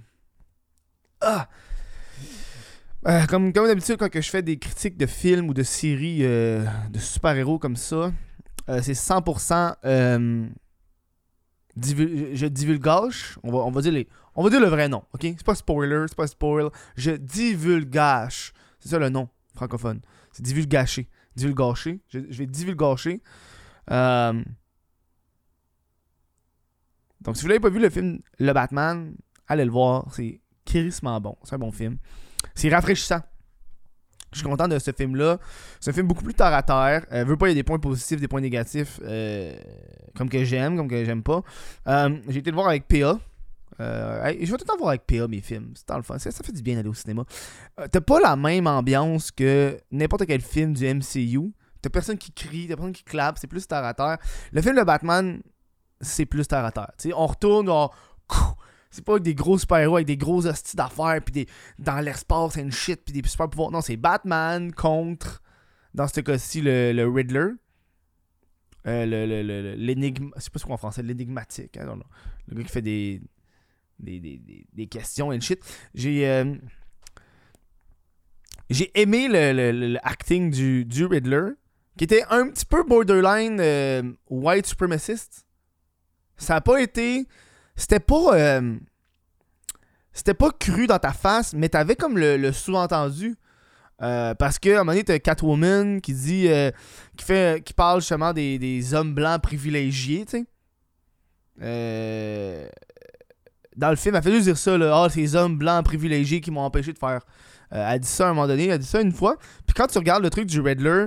Ah! 1.21 1.49
Euh, 3.07 3.27
comme 3.27 3.53
comme 3.53 3.67
d'habitude, 3.67 3.97
quand 3.97 4.09
que 4.09 4.21
je 4.21 4.31
fais 4.31 4.43
des 4.43 4.59
critiques 4.59 4.97
de 4.97 5.07
films 5.07 5.49
ou 5.49 5.55
de 5.55 5.63
séries 5.65 6.21
de 6.23 6.99
super-héros 6.99 7.59
comme 7.59 7.75
ça, 7.77 8.13
euh, 8.69 8.81
c'est 8.83 8.93
100% 8.93 9.77
euh, 9.85 10.49
divul- 11.77 12.35
je, 12.35 12.47
divulgage. 12.47 13.39
On 13.43 13.51
va, 13.51 13.59
on, 13.59 13.71
va 13.71 13.81
dire 13.83 14.05
on 14.35 14.43
va 14.43 14.51
dire 14.51 14.61
le 14.61 14.69
vrai 14.69 14.89
nom, 14.89 15.03
ok? 15.15 15.23
C'est 15.23 15.45
pas 15.45 15.55
spoiler, 15.55 16.05
c'est 16.09 16.17
pas 16.17 16.27
spoil. 16.27 16.71
Je 16.97 17.13
divulgage. 17.13 18.53
C'est 18.81 18.89
ça 18.89 18.99
le 18.99 19.09
nom 19.09 19.29
francophone. 19.55 20.01
C'est 20.33 20.43
divulgacher. 20.43 21.09
Divulgacher. 21.37 22.01
Je, 22.09 22.21
je 22.31 22.39
vais 22.39 22.47
divulgacher. 22.47 23.23
Euh, 23.91 24.43
donc, 27.21 27.37
si 27.37 27.43
vous 27.43 27.49
l'avez 27.49 27.61
pas 27.61 27.71
vu 27.71 27.79
le 27.79 27.91
film 27.91 28.21
Le 28.39 28.53
Batman, 28.53 29.15
allez 29.47 29.65
le 29.65 29.71
voir. 29.71 30.07
C'est 30.13 30.41
crissement 30.65 31.21
bon. 31.21 31.37
C'est 31.45 31.55
un 31.55 31.59
bon 31.59 31.73
film. 31.73 31.99
C'est 32.55 32.69
rafraîchissant. 32.69 33.21
Je 34.33 34.39
suis 34.39 34.47
content 34.47 34.67
de 34.69 34.79
ce 34.79 34.91
film-là. 34.93 35.39
C'est 35.81 35.91
un 35.91 35.93
film 35.93 36.07
beaucoup 36.07 36.25
plus 36.25 36.35
terre 36.35 36.55
à 36.55 36.63
terre. 36.63 37.05
Euh, 37.13 37.25
veux 37.25 37.37
pas, 37.37 37.49
y 37.49 37.53
a 37.53 37.55
des 37.55 37.63
points 37.63 37.79
positifs, 37.79 38.21
des 38.21 38.29
points 38.29 38.41
négatifs, 38.41 38.99
euh, 39.05 39.55
comme 40.17 40.29
que 40.29 40.43
j'aime, 40.45 40.77
comme 40.77 40.89
que 40.89 41.05
j'aime 41.05 41.23
pas. 41.23 41.43
Euh, 41.89 42.17
J'ai 42.29 42.39
été 42.39 42.51
le 42.51 42.55
voir 42.57 42.69
avec 42.69 42.89
PA. 42.89 43.19
Euh, 43.81 44.33
je 44.41 44.51
vais 44.51 44.59
tout 44.59 44.65
le 44.65 44.67
temps 44.67 44.77
voir 44.79 44.91
avec 44.91 45.07
PA 45.07 45.27
mes 45.29 45.41
films. 45.41 45.73
C'est 45.75 45.89
dans 45.89 45.97
le 45.97 46.03
fun. 46.03 46.19
Ça, 46.19 46.31
ça 46.31 46.43
fait 46.45 46.53
du 46.53 46.63
bien 46.63 46.77
d'aller 46.77 46.89
au 46.89 46.95
cinéma. 46.95 47.25
T'as 47.91 48.01
pas 48.01 48.21
la 48.21 48.37
même 48.37 48.67
ambiance 48.67 49.31
que 49.31 49.79
n'importe 49.91 50.27
quel 50.27 50.41
film 50.41 50.73
du 50.75 50.87
MCU. 50.87 51.53
T'as 51.81 51.91
personne 51.91 52.17
qui 52.17 52.33
crie, 52.33 52.69
t'as 52.69 52.77
personne 52.77 52.93
qui 52.93 53.03
clappe. 53.03 53.39
C'est 53.39 53.47
plus 53.49 53.67
terre 53.67 53.85
à 53.85 53.93
terre. 53.95 54.19
Le 54.53 54.63
film 54.63 54.77
de 54.77 54.83
Batman, 54.83 55.41
c'est 56.01 56.27
plus 56.27 56.47
terre 56.47 56.65
à 56.65 56.71
terre. 56.71 56.93
On 57.17 57.27
retourne, 57.27 57.69
on- 57.69 57.91
c'est 58.93 59.05
pas 59.05 59.19
des 59.19 59.35
gros 59.35 59.59
super-héros 59.59 59.97
avec 59.97 60.07
des 60.07 60.17
gros 60.17 60.47
hosties 60.47 60.77
d'affaires, 60.77 61.21
puis 61.25 61.33
des, 61.33 61.47
dans 61.81 61.99
l'espace, 61.99 62.53
c'est 62.55 62.61
une 62.63 62.71
shit, 62.71 63.03
puis 63.05 63.21
des 63.21 63.29
super 63.29 63.49
pouvoirs. 63.49 63.73
Non, 63.73 63.81
c'est 63.81 63.97
Batman 63.97 64.73
contre, 64.73 65.43
dans 65.95 66.07
ce 66.07 66.21
cas-ci, 66.21 66.61
le, 66.61 66.93
le 66.93 67.09
Riddler. 67.09 67.49
Euh, 68.87 69.07
le, 69.07 69.75
l'énigme. 69.77 70.31
Sais 70.37 70.51
pas 70.51 70.59
ce 70.59 70.65
qu'on 70.65 70.75
en 70.75 70.77
français, 70.77 71.03
l'énigmatique. 71.03 71.77
Le 72.49 72.55
gars 72.57 72.63
qui 72.63 72.69
fait 72.69 72.83
des. 72.83 73.21
Des, 73.99 74.19
des, 74.19 74.67
des, 74.73 74.87
questions 74.89 75.33
et 75.33 75.41
shit. 75.41 75.61
J'ai. 75.95 76.29
euh, 76.29 76.57
j'ai 78.69 78.91
aimé 79.01 79.29
le, 79.29 79.53
le- 79.53 79.93
le- 79.93 79.99
acting 80.07 80.51
du, 80.51 80.85
du 80.85 81.05
Riddler, 81.05 81.51
qui 81.97 82.05
était 82.05 82.25
un 82.31 82.49
petit 82.49 82.65
peu 82.65 82.83
borderline 82.85 83.59
euh, 83.61 84.03
white 84.29 84.67
supremacist. 84.67 85.47
Ça 86.37 86.57
a 86.57 86.61
pas 86.61 86.81
été. 86.83 87.27
C'était 87.77 88.01
pas. 88.01 88.35
euh, 88.35 88.79
c'était 90.13 90.35
pas 90.35 90.51
cru 90.51 90.87
dans 90.87 90.99
ta 90.99 91.13
face, 91.13 91.55
mais 91.55 91.69
t'avais 91.69 91.97
comme 91.97 92.19
le, 92.19 92.53
sous-entendu. 92.53 93.37
Euh, 94.03 94.35
parce 94.35 94.59
que 94.59 94.71
à 94.71 94.73
un 94.73 94.79
moment 94.79 94.93
donné, 94.93 95.05
t'as 95.05 95.19
Catwoman 95.19 96.01
qui 96.01 96.15
dit. 96.15 96.49
euh, 96.49 96.71
qui 97.17 97.25
fait. 97.25 97.65
qui 97.65 97.73
parle 97.73 98.01
justement 98.01 98.33
des, 98.33 98.95
hommes 98.95 99.15
blancs 99.15 99.43
privilégiés, 99.43 100.27
tu 100.27 100.45
sais. 101.59 102.71
Dans 103.75 103.89
le 103.89 103.97
film, 103.97 104.15
elle 104.15 104.23
fait 104.23 104.33
juste 104.33 104.45
dire 104.45 104.59
ça, 104.59 104.77
là. 104.77 105.05
Ah, 105.05 105.09
ces 105.09 105.35
hommes 105.35 105.57
blancs 105.57 105.85
privilégiés 105.85 106.43
qui 106.43 106.51
m'ont 106.51 106.61
empêché 106.61 106.93
de 106.93 106.99
faire. 106.99 107.21
Elle 107.71 108.01
dit 108.01 108.09
ça 108.09 108.27
à 108.27 108.31
un 108.31 108.35
moment 108.35 108.47
donné, 108.47 108.67
elle 108.67 108.79
dit 108.79 108.87
ça 108.87 109.01
une 109.01 109.13
fois. 109.13 109.39
Puis 109.67 109.73
quand 109.75 109.87
tu 109.87 109.97
regardes 109.97 110.23
le 110.23 110.29
truc 110.29 110.45
du 110.45 110.61
Riddler 110.61 111.07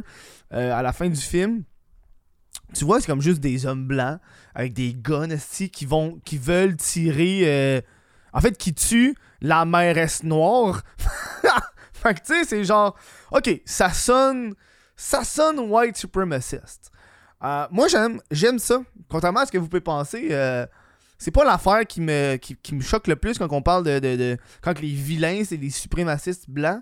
à 0.50 0.82
la 0.82 0.94
fin 0.94 1.08
du 1.08 1.22
film, 1.22 1.64
tu 2.74 2.86
vois, 2.86 3.00
c'est 3.00 3.08
comme 3.08 3.22
juste 3.22 3.40
des 3.40 3.66
hommes 3.66 3.88
blancs 3.88 4.20
avec 4.56 4.74
des 4.74 4.94
guns 4.94 5.38
qui 5.72 5.86
vont 5.86 6.20
qui 6.26 6.38
veulent 6.38 6.78
tirer 6.78 7.42
euh, 7.44 7.82
en 8.34 8.40
fait 8.40 8.58
qui 8.58 8.74
tuent 8.74 9.16
la 9.42 9.66
mairesse 9.66 10.24
noire. 10.24 10.82
fait 11.94 12.16
que 12.16 12.20
tu 12.20 12.34
sais, 12.34 12.44
c'est 12.46 12.64
genre 12.64 12.98
OK, 13.32 13.62
ça 13.66 13.92
sonne 13.92 14.56
ça 14.96 15.24
sonne 15.24 15.60
white 15.60 15.98
supremacist. 15.98 16.92
Euh, 17.44 17.68
moi 17.70 17.88
j'aime 17.88 18.22
j'aime 18.32 18.58
ça. 18.58 18.82
Contrairement 19.10 19.42
à 19.42 19.46
ce 19.46 19.52
que 19.52 19.58
vous 19.58 19.68
pouvez 19.68 19.82
penser, 19.82 20.30
euh, 20.32 20.66
c'est 21.18 21.32
pas 21.32 21.44
l'affaire 21.44 21.86
qui 21.86 22.02
me, 22.02 22.38
qui, 22.38 22.76
me 22.76 22.82
choque 22.82 23.08
le 23.08 23.16
plus 23.16 23.38
quand 23.38 23.52
on 23.52 23.62
parle 23.62 23.84
de, 23.84 24.00
de- 24.00 24.38
quand 24.62 24.80
les 24.80 24.92
vilains 24.94 25.44
c'est 25.46 25.58
des 25.58 25.70
suprémacistes 25.70 26.50
blancs. 26.50 26.82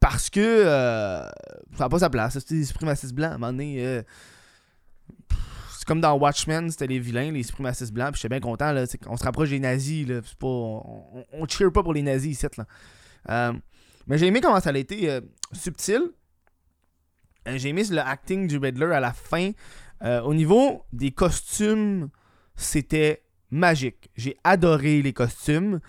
Parce 0.00 0.30
que 0.30 0.64
ça 1.76 1.84
n'a 1.84 1.88
pas 1.88 1.98
sa 2.00 2.10
place. 2.10 2.38
C'est 2.38 2.54
des 2.54 2.64
suprémacistes 2.64 3.14
blancs. 3.14 3.32
À 3.32 3.34
un 3.34 3.38
moment 3.38 3.52
donné, 3.52 3.84
euh, 3.86 4.02
comme 5.88 6.02
dans 6.02 6.14
Watchmen, 6.18 6.70
c'était 6.70 6.86
les 6.86 6.98
vilains, 6.98 7.32
les 7.32 7.42
suprémacistes 7.42 7.92
blancs. 7.94 8.12
Puis 8.12 8.20
j'étais 8.20 8.28
bien 8.28 8.40
content. 8.40 8.72
Là, 8.72 8.84
qu'on 9.02 9.16
se 9.16 9.24
rapproche 9.24 9.48
des 9.48 9.58
nazis. 9.58 10.06
Là, 10.06 10.20
pas, 10.38 10.46
on, 10.46 11.02
on, 11.14 11.24
on 11.32 11.48
cheer 11.48 11.72
pas 11.72 11.82
pour 11.82 11.94
les 11.94 12.02
nazis 12.02 12.32
ici. 12.32 12.46
Là. 12.58 12.66
Euh, 13.30 13.52
mais 14.06 14.18
j'ai 14.18 14.26
aimé 14.26 14.42
comment 14.42 14.60
ça 14.60 14.68
a 14.68 14.76
été 14.76 15.10
euh, 15.10 15.22
subtil. 15.52 16.02
Euh, 17.48 17.56
j'ai 17.56 17.70
aimé 17.70 17.84
le 17.90 18.00
acting 18.00 18.46
du 18.46 18.58
Riddler 18.58 18.92
à 18.92 19.00
la 19.00 19.12
fin. 19.12 19.50
Au 20.00 20.32
niveau 20.32 20.84
des 20.92 21.10
costumes, 21.10 22.10
c'était 22.54 23.24
magique. 23.50 24.10
J'ai 24.14 24.36
adoré 24.44 25.02
les 25.02 25.12
costumes. 25.12 25.80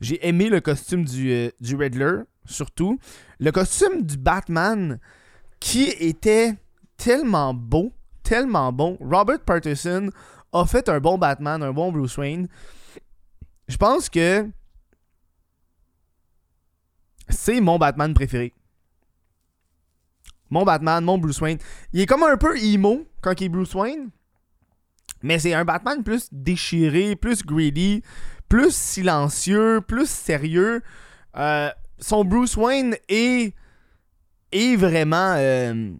J'ai 0.00 0.24
aimé 0.24 0.50
le 0.50 0.60
costume 0.60 1.04
du, 1.04 1.50
du 1.60 1.74
Riddler, 1.74 2.18
surtout. 2.44 3.00
Le 3.40 3.50
costume 3.50 4.02
du 4.02 4.18
Batman, 4.18 5.00
qui 5.58 5.88
était 5.98 6.54
tellement 6.96 7.54
beau, 7.54 7.92
tellement 8.26 8.72
bon. 8.72 8.98
Robert 9.00 9.40
Pattinson 9.40 10.10
a 10.52 10.66
fait 10.66 10.88
un 10.88 10.98
bon 10.98 11.16
Batman, 11.16 11.62
un 11.62 11.72
bon 11.72 11.92
Bruce 11.92 12.18
Wayne. 12.18 12.48
Je 13.68 13.76
pense 13.76 14.08
que 14.08 14.48
c'est 17.28 17.60
mon 17.60 17.78
Batman 17.78 18.12
préféré. 18.14 18.52
Mon 20.50 20.64
Batman, 20.64 21.04
mon 21.04 21.18
Bruce 21.18 21.40
Wayne. 21.40 21.58
Il 21.92 22.00
est 22.00 22.06
comme 22.06 22.22
un 22.24 22.36
peu 22.36 22.56
emo 22.58 23.06
quand 23.20 23.40
il 23.40 23.44
est 23.44 23.48
Bruce 23.48 23.74
Wayne. 23.74 24.10
Mais 25.22 25.38
c'est 25.38 25.54
un 25.54 25.64
Batman 25.64 26.02
plus 26.02 26.28
déchiré, 26.30 27.16
plus 27.16 27.44
greedy, 27.44 28.02
plus 28.48 28.74
silencieux, 28.74 29.80
plus 29.86 30.08
sérieux. 30.08 30.82
Euh, 31.36 31.70
son 31.98 32.24
Bruce 32.24 32.56
Wayne 32.56 32.96
est, 33.08 33.54
est 34.52 34.76
vraiment 34.76 35.34
euh, 35.36 35.92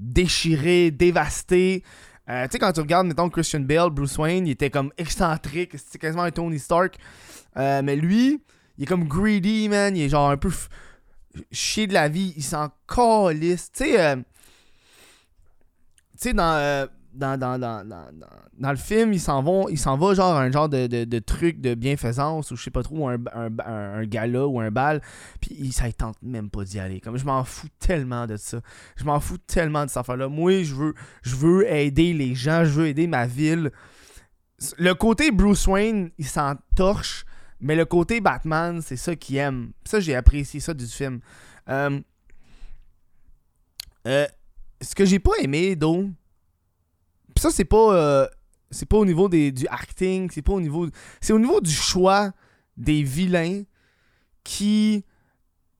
déchiré, 0.00 0.90
dévasté. 0.90 1.84
Euh, 2.28 2.44
tu 2.46 2.52
sais, 2.52 2.58
quand 2.58 2.72
tu 2.72 2.80
regardes, 2.80 3.06
mettons, 3.06 3.28
Christian 3.28 3.60
Bale, 3.60 3.90
Bruce 3.90 4.16
Wayne, 4.18 4.46
il 4.46 4.52
était 4.52 4.70
comme 4.70 4.92
excentrique, 4.96 5.72
c'était 5.76 5.98
quasiment 5.98 6.22
un 6.22 6.30
Tony 6.30 6.58
Stark. 6.58 6.96
Euh, 7.56 7.82
mais 7.82 7.96
lui, 7.96 8.42
il 8.78 8.84
est 8.84 8.86
comme 8.86 9.04
greedy, 9.06 9.68
man. 9.68 9.96
Il 9.96 10.02
est 10.02 10.08
genre 10.08 10.30
un 10.30 10.36
peu 10.36 10.50
chier 11.52 11.86
de 11.86 11.92
la 11.92 12.08
vie. 12.08 12.32
Il 12.36 12.42
s'en 12.42 12.70
calisse. 12.88 13.70
Tu 13.72 13.84
sais, 13.84 14.00
euh, 14.00 14.16
tu 14.16 14.22
sais, 16.18 16.32
dans, 16.32 16.88
dans, 17.12 17.38
dans, 17.38 17.58
dans, 17.58 17.86
dans, 18.58 18.70
le 18.70 18.76
film, 18.76 19.12
ils 19.12 19.20
s'en 19.20 19.42
vont, 19.42 19.68
il 19.68 19.78
s'en 19.78 19.96
va 19.96 20.14
genre 20.14 20.36
un 20.36 20.50
genre 20.50 20.68
de, 20.68 20.86
de, 20.86 21.04
de 21.04 21.18
truc 21.18 21.60
de 21.60 21.74
bienfaisance 21.74 22.50
ou 22.50 22.56
je 22.56 22.62
sais 22.62 22.70
pas 22.70 22.82
trop, 22.82 23.08
un, 23.08 23.16
un, 23.34 23.50
un, 23.66 24.04
gala 24.04 24.46
ou 24.46 24.60
un 24.60 24.70
bal, 24.70 25.00
puis 25.40 25.72
ça 25.72 25.88
il 25.88 25.94
tente 25.94 26.16
même 26.22 26.50
pas 26.50 26.64
d'y 26.64 26.78
aller. 26.78 27.00
Comme 27.00 27.16
je 27.16 27.24
m'en 27.24 27.44
fous 27.44 27.68
tellement 27.78 28.26
de 28.26 28.36
ça. 28.36 28.60
Je 28.96 29.04
m'en 29.04 29.20
fous 29.20 29.38
tellement 29.38 29.84
de 29.84 29.90
cette 29.90 29.98
affaire-là. 29.98 30.28
Moi, 30.28 30.62
je 30.62 30.74
veux, 30.74 30.94
je 31.22 31.36
veux 31.36 31.70
aider 31.70 32.12
les 32.12 32.34
gens, 32.34 32.64
je 32.64 32.70
veux 32.70 32.86
aider 32.86 33.06
ma 33.06 33.26
ville. 33.26 33.70
Le 34.78 34.94
côté 34.94 35.30
Bruce 35.30 35.66
Wayne, 35.66 36.10
il 36.18 36.26
s'en 36.26 36.54
torche, 36.76 37.24
mais 37.60 37.76
le 37.76 37.86
côté 37.86 38.20
Batman, 38.20 38.80
c'est 38.82 38.96
ça 38.96 39.16
qu'il 39.16 39.36
aime. 39.36 39.72
Ça, 39.84 40.00
j'ai 40.00 40.14
apprécié 40.14 40.60
ça 40.60 40.74
du 40.74 40.86
film. 40.86 41.20
Euh, 41.68 42.00
euh, 44.06 44.26
ce 44.80 44.94
que 44.94 45.04
j'ai 45.04 45.18
pas 45.18 45.32
aimé, 45.42 45.76
donc, 45.76 46.12
Ça, 47.40 47.50
c'est 47.50 47.64
pas. 47.64 47.94
euh, 47.94 48.26
c'est 48.70 48.84
pas 48.86 48.98
au 48.98 49.06
niveau 49.06 49.30
des, 49.30 49.50
du 49.50 49.66
acting, 49.68 50.30
c'est 50.30 50.42
pas 50.42 50.52
au 50.52 50.60
niveau. 50.60 50.86
C'est 51.22 51.32
au 51.32 51.38
niveau 51.38 51.62
du 51.62 51.72
choix 51.72 52.32
des 52.76 53.02
vilains 53.02 53.62
qui 54.44 55.06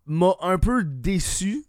m'a 0.07 0.35
un 0.41 0.57
peu 0.59 0.83
déçu. 0.85 1.67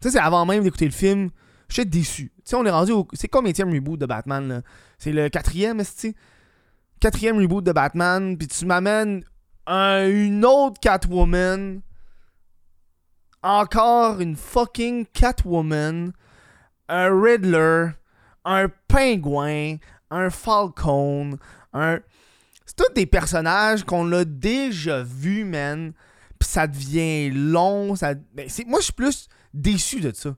Ça, 0.00 0.10
c'est 0.10 0.18
avant 0.18 0.44
même 0.44 0.64
d'écouter 0.64 0.86
le 0.86 0.90
film. 0.90 1.30
J'étais 1.68 1.88
déçu. 1.88 2.32
Tu 2.38 2.42
sais, 2.46 2.56
on 2.56 2.66
est 2.66 2.70
rendu. 2.70 2.92
C'est 3.12 3.28
combien 3.28 3.52
reboot 3.52 3.98
de 3.98 4.06
Batman, 4.06 4.48
là 4.48 4.62
C'est 4.98 5.12
le 5.12 5.28
quatrième, 5.28 5.78
est-ce 5.78 6.08
que 6.08 6.16
Quatrième 6.98 7.38
reboot 7.38 7.62
de 7.64 7.72
Batman, 7.72 8.36
puis 8.36 8.48
tu 8.48 8.66
m'amènes 8.66 9.24
une 9.68 10.44
autre 10.44 10.80
Catwoman. 10.80 11.80
Encore 13.40 14.20
une 14.20 14.34
fucking 14.34 15.06
Catwoman. 15.12 16.12
Un 16.88 17.22
Riddler. 17.22 17.90
Un 18.44 18.68
pingouin. 18.88 19.76
Un 20.10 20.30
Falcon. 20.30 21.38
Un. 21.72 22.00
C'est 22.66 22.76
tous 22.76 22.92
des 22.94 23.06
personnages 23.06 23.84
qu'on 23.84 24.10
a 24.12 24.24
déjà 24.24 25.02
vus, 25.02 25.44
man. 25.44 25.92
Pis 26.38 26.48
ça 26.48 26.66
devient 26.66 27.30
long. 27.30 27.96
Ça... 27.96 28.14
Ben, 28.34 28.48
moi, 28.66 28.80
je 28.80 28.84
suis 28.84 28.92
plus 28.92 29.28
déçu 29.52 30.00
de 30.00 30.12
ça. 30.12 30.34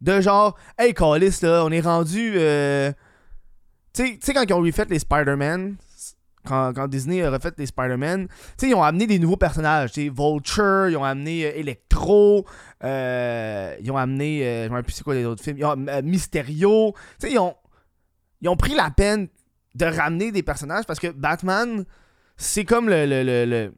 De 0.00 0.20
genre, 0.20 0.56
hey, 0.78 0.92
Callis, 0.94 1.38
là, 1.42 1.64
on 1.64 1.70
est 1.70 1.80
rendu. 1.80 2.34
Euh... 2.36 2.92
Tu 3.92 4.18
sais, 4.20 4.34
quand 4.34 4.42
ils 4.42 4.52
ont 4.52 4.60
refait 4.60 4.86
les 4.86 4.98
Spider-Man, 4.98 5.76
quand, 6.44 6.88
Disney 6.88 7.22
a 7.22 7.30
refait 7.30 7.52
les 7.56 7.66
Spider-Man, 7.66 8.28
ils 8.62 8.74
ont 8.74 8.82
amené 8.82 9.06
des 9.06 9.18
nouveaux 9.18 9.36
personnages. 9.36 9.92
Vulture, 9.94 10.88
ils 10.88 10.96
ont 10.96 11.04
amené 11.04 11.46
euh, 11.46 11.52
Electro, 11.56 12.46
euh, 12.82 13.76
ils 13.80 13.90
ont 13.90 13.96
amené. 13.96 14.46
Euh, 14.46 14.68
je 14.68 14.72
ne 14.72 14.76
sais 14.76 14.82
plus 14.82 14.92
c'est 14.92 15.04
quoi 15.04 15.14
les 15.14 15.24
autres 15.24 15.42
films. 15.42 15.58
Ils 15.58 15.64
ont, 15.64 15.76
Mysterio. 16.02 16.94
Ils 17.22 17.38
ont, 17.38 17.54
ils 18.40 18.48
ont 18.48 18.56
pris 18.56 18.74
la 18.74 18.90
peine 18.90 19.28
de 19.74 19.86
ramener 19.86 20.32
des 20.32 20.42
personnages 20.42 20.84
parce 20.86 21.00
que 21.00 21.08
Batman, 21.08 21.84
c'est 22.36 22.64
comme 22.64 22.88
le, 22.88 23.06
le, 23.06 23.72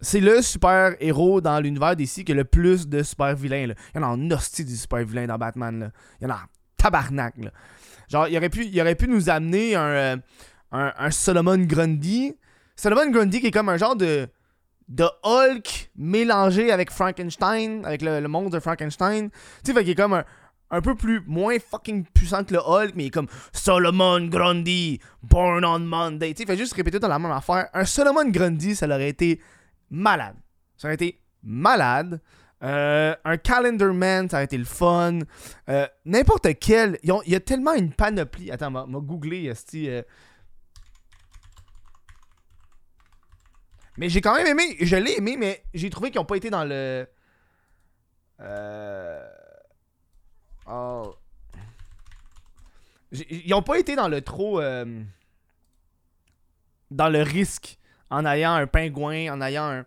c'est 0.00 0.20
le 0.20 0.42
super 0.42 0.94
héros 1.00 1.40
dans 1.40 1.60
l'univers 1.60 1.96
d'ici 1.96 2.24
qui 2.24 2.32
a 2.32 2.34
le 2.34 2.44
plus 2.44 2.88
de 2.88 3.02
super 3.02 3.34
vilains. 3.34 3.74
Il 3.94 3.96
y 3.96 3.98
en 3.98 4.02
a 4.02 4.06
en 4.06 4.30
hostie 4.30 4.64
du 4.64 4.76
super 4.76 5.04
vilain 5.04 5.26
dans 5.26 5.38
Batman. 5.38 5.80
Là. 5.80 5.90
Il 6.20 6.24
y 6.24 6.26
en 6.26 6.34
a 6.34 6.36
en 6.36 6.46
tabarnak. 6.76 7.34
Genre, 8.08 8.28
il 8.28 8.36
aurait 8.36 8.48
pu, 8.48 8.66
il 8.66 8.80
aurait 8.80 8.94
pu 8.94 9.08
nous 9.08 9.28
amener 9.28 9.74
un, 9.74 10.16
un, 10.72 11.10
Solomon 11.10 11.58
Grundy. 11.58 12.34
Solomon 12.76 13.10
Grundy 13.10 13.40
qui 13.40 13.48
est 13.48 13.50
comme 13.50 13.68
un 13.68 13.76
genre 13.76 13.96
de, 13.96 14.28
de 14.88 15.04
Hulk 15.22 15.90
mélangé 15.96 16.70
avec 16.70 16.90
Frankenstein, 16.90 17.84
avec 17.84 18.02
le, 18.02 18.20
le 18.20 18.28
monstre 18.28 18.50
de 18.50 18.60
Frankenstein. 18.60 19.30
Tu 19.64 19.72
sais, 19.72 19.80
qu'il 19.80 19.90
est 19.90 19.94
comme 19.94 20.22
un, 20.70 20.80
peu 20.80 20.94
plus 20.94 21.22
moins 21.26 21.56
fucking 21.58 22.04
puissant 22.04 22.44
que 22.44 22.54
le 22.54 22.60
Hulk, 22.60 22.92
mais 22.94 23.04
il 23.04 23.06
est 23.08 23.10
comme 23.10 23.28
Solomon 23.52 24.26
Grundy, 24.26 25.00
born 25.22 25.64
on 25.64 25.80
Monday. 25.80 26.34
Tu 26.34 26.42
sais, 26.42 26.46
fait 26.46 26.56
juste 26.56 26.74
répéter 26.74 26.98
dans 26.98 27.08
la 27.08 27.18
même 27.18 27.32
affaire. 27.32 27.68
Un 27.74 27.84
Solomon 27.84 28.28
Grundy, 28.30 28.76
ça 28.76 28.86
aurait 28.86 29.08
été 29.08 29.40
malade. 29.90 30.36
Ça 30.76 30.88
aurait 30.88 30.94
été 30.94 31.20
malade. 31.42 32.20
Euh, 32.62 33.14
un 33.24 33.36
Calendar 33.36 33.92
Man, 33.94 34.28
ça 34.28 34.38
aurait 34.38 34.44
été 34.44 34.58
le 34.58 34.64
fun. 34.64 35.20
Euh, 35.68 35.86
n'importe 36.04 36.48
quel. 36.60 36.98
Il 37.02 37.12
y 37.26 37.34
a 37.34 37.40
tellement 37.40 37.74
une 37.74 37.92
panoplie. 37.92 38.50
Attends, 38.50 38.70
m'a 38.70 38.84
googlé, 38.86 39.52
euh, 39.74 40.02
Mais 43.98 44.08
j'ai 44.08 44.20
quand 44.20 44.34
même 44.34 44.46
aimé. 44.46 44.76
Je 44.80 44.96
l'ai 44.96 45.18
aimé, 45.18 45.36
mais 45.36 45.62
j'ai 45.74 45.90
trouvé 45.90 46.10
qu'ils 46.10 46.20
n'ont 46.20 46.24
pas 46.24 46.36
été 46.36 46.50
dans 46.50 46.64
le. 46.64 47.06
Euh. 48.40 49.28
Oh. 50.70 51.14
Ils 53.12 53.50
n'ont 53.50 53.62
pas 53.62 53.78
été 53.78 53.96
dans 53.96 54.08
le 54.08 54.22
trop. 54.22 54.60
Euh, 54.60 55.02
dans 56.90 57.08
le 57.08 57.22
risque 57.22 57.78
en 58.08 58.24
ayant 58.24 58.54
un 58.54 58.66
pingouin, 58.66 59.32
en 59.32 59.40
ayant 59.42 59.64
un. 59.64 59.84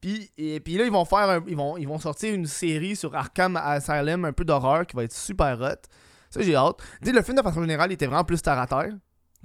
Puis, 0.00 0.30
et, 0.36 0.60
puis 0.60 0.76
là, 0.76 0.84
ils 0.84 0.92
vont 0.92 1.06
faire 1.06 1.40
ils, 1.48 1.56
vont, 1.56 1.78
ils 1.78 1.88
vont 1.88 1.98
sortir 1.98 2.34
une 2.34 2.46
série 2.46 2.94
sur 2.94 3.14
Arkham 3.14 3.56
Asylum, 3.56 4.26
un 4.26 4.32
peu 4.32 4.44
d'horreur, 4.44 4.86
qui 4.86 4.94
va 4.94 5.04
être 5.04 5.14
super 5.14 5.58
hot. 5.60 5.88
Ça, 6.28 6.42
j'ai 6.42 6.54
hâte. 6.54 6.76
Tu 7.02 7.12
le 7.12 7.22
film 7.22 7.38
de 7.38 7.42
façon 7.42 7.62
générale 7.62 7.90
était 7.92 8.06
vraiment 8.06 8.24
plus 8.24 8.42
terre 8.42 8.58
à 8.58 8.66
terre. 8.66 8.92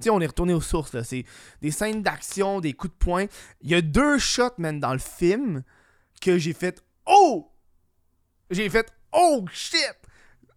Sais, 0.00 0.10
on 0.10 0.20
est 0.20 0.26
retourné 0.26 0.54
aux 0.54 0.60
sources, 0.60 0.92
là. 0.94 1.04
C'est 1.04 1.24
des 1.60 1.70
scènes 1.70 2.02
d'action, 2.02 2.60
des 2.60 2.72
coups 2.72 2.92
de 2.92 2.98
poing. 2.98 3.26
Il 3.60 3.70
y 3.70 3.74
a 3.74 3.82
deux 3.82 4.18
shots, 4.18 4.54
man, 4.58 4.80
dans 4.80 4.92
le 4.92 4.98
film 4.98 5.62
que 6.20 6.38
j'ai 6.38 6.52
fait 6.52 6.82
Oh! 7.06 7.50
J'ai 8.50 8.68
fait 8.68 8.90
Oh 9.12 9.44
shit! 9.52 9.96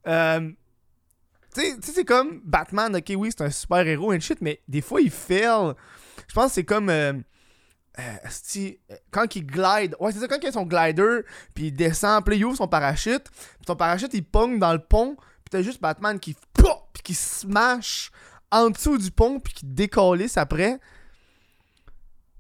Euh, 0.07 0.51
tu 1.53 1.62
sais, 1.62 1.77
c'est 1.81 2.05
comme 2.05 2.41
Batman, 2.43 2.95
ok, 2.95 3.13
oui, 3.15 3.29
c'est 3.31 3.43
un 3.43 3.50
super 3.50 3.85
héros 3.85 4.13
et 4.13 4.19
shit, 4.19 4.39
mais 4.41 4.62
des 4.67 4.81
fois 4.81 5.01
il 5.01 5.12
fail. 5.12 5.73
Je 6.27 6.33
pense 6.33 6.47
que 6.47 6.53
c'est 6.53 6.63
comme. 6.63 6.89
Euh, 6.89 7.13
euh, 8.00 8.71
quand 9.12 9.35
il 9.35 9.45
glide, 9.45 9.95
ouais, 10.00 10.12
c'est 10.12 10.19
ça, 10.19 10.27
quand 10.27 10.39
il 10.41 10.47
a 10.47 10.51
son 10.51 10.65
glider, 10.65 11.19
puis 11.53 11.67
il 11.67 11.71
descend, 11.71 12.25
puis 12.25 12.38
il 12.38 12.45
ouvre 12.45 12.57
son 12.57 12.67
parachute, 12.67 13.27
son 13.67 13.75
parachute 13.75 14.13
il 14.15 14.23
pong 14.23 14.57
dans 14.57 14.73
le 14.73 14.79
pont, 14.79 15.15
puis 15.15 15.51
t'as 15.51 15.62
juste 15.62 15.79
Batman 15.79 16.19
qui. 16.19 16.35
puis 16.55 17.03
qui 17.03 17.13
smash 17.13 18.12
en 18.53 18.69
dessous 18.69 18.98
du 18.98 19.12
pont 19.12 19.39
puis 19.39 19.53
qui 19.53 19.65
décalisse 19.65 20.38
après. 20.38 20.79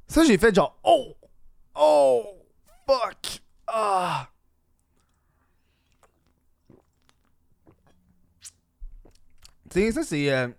Ça, 0.07 0.23
j'ai 0.23 0.37
fait 0.37 0.53
genre, 0.53 0.77
oh! 0.83 1.15
Oh! 1.75 2.23
Fuck! 2.87 3.41
Ah! 3.67 4.29
Tu 9.71 9.79
sais, 9.79 9.91
ça, 9.91 10.03
c'est. 10.03 10.31
Euh, 10.31 10.49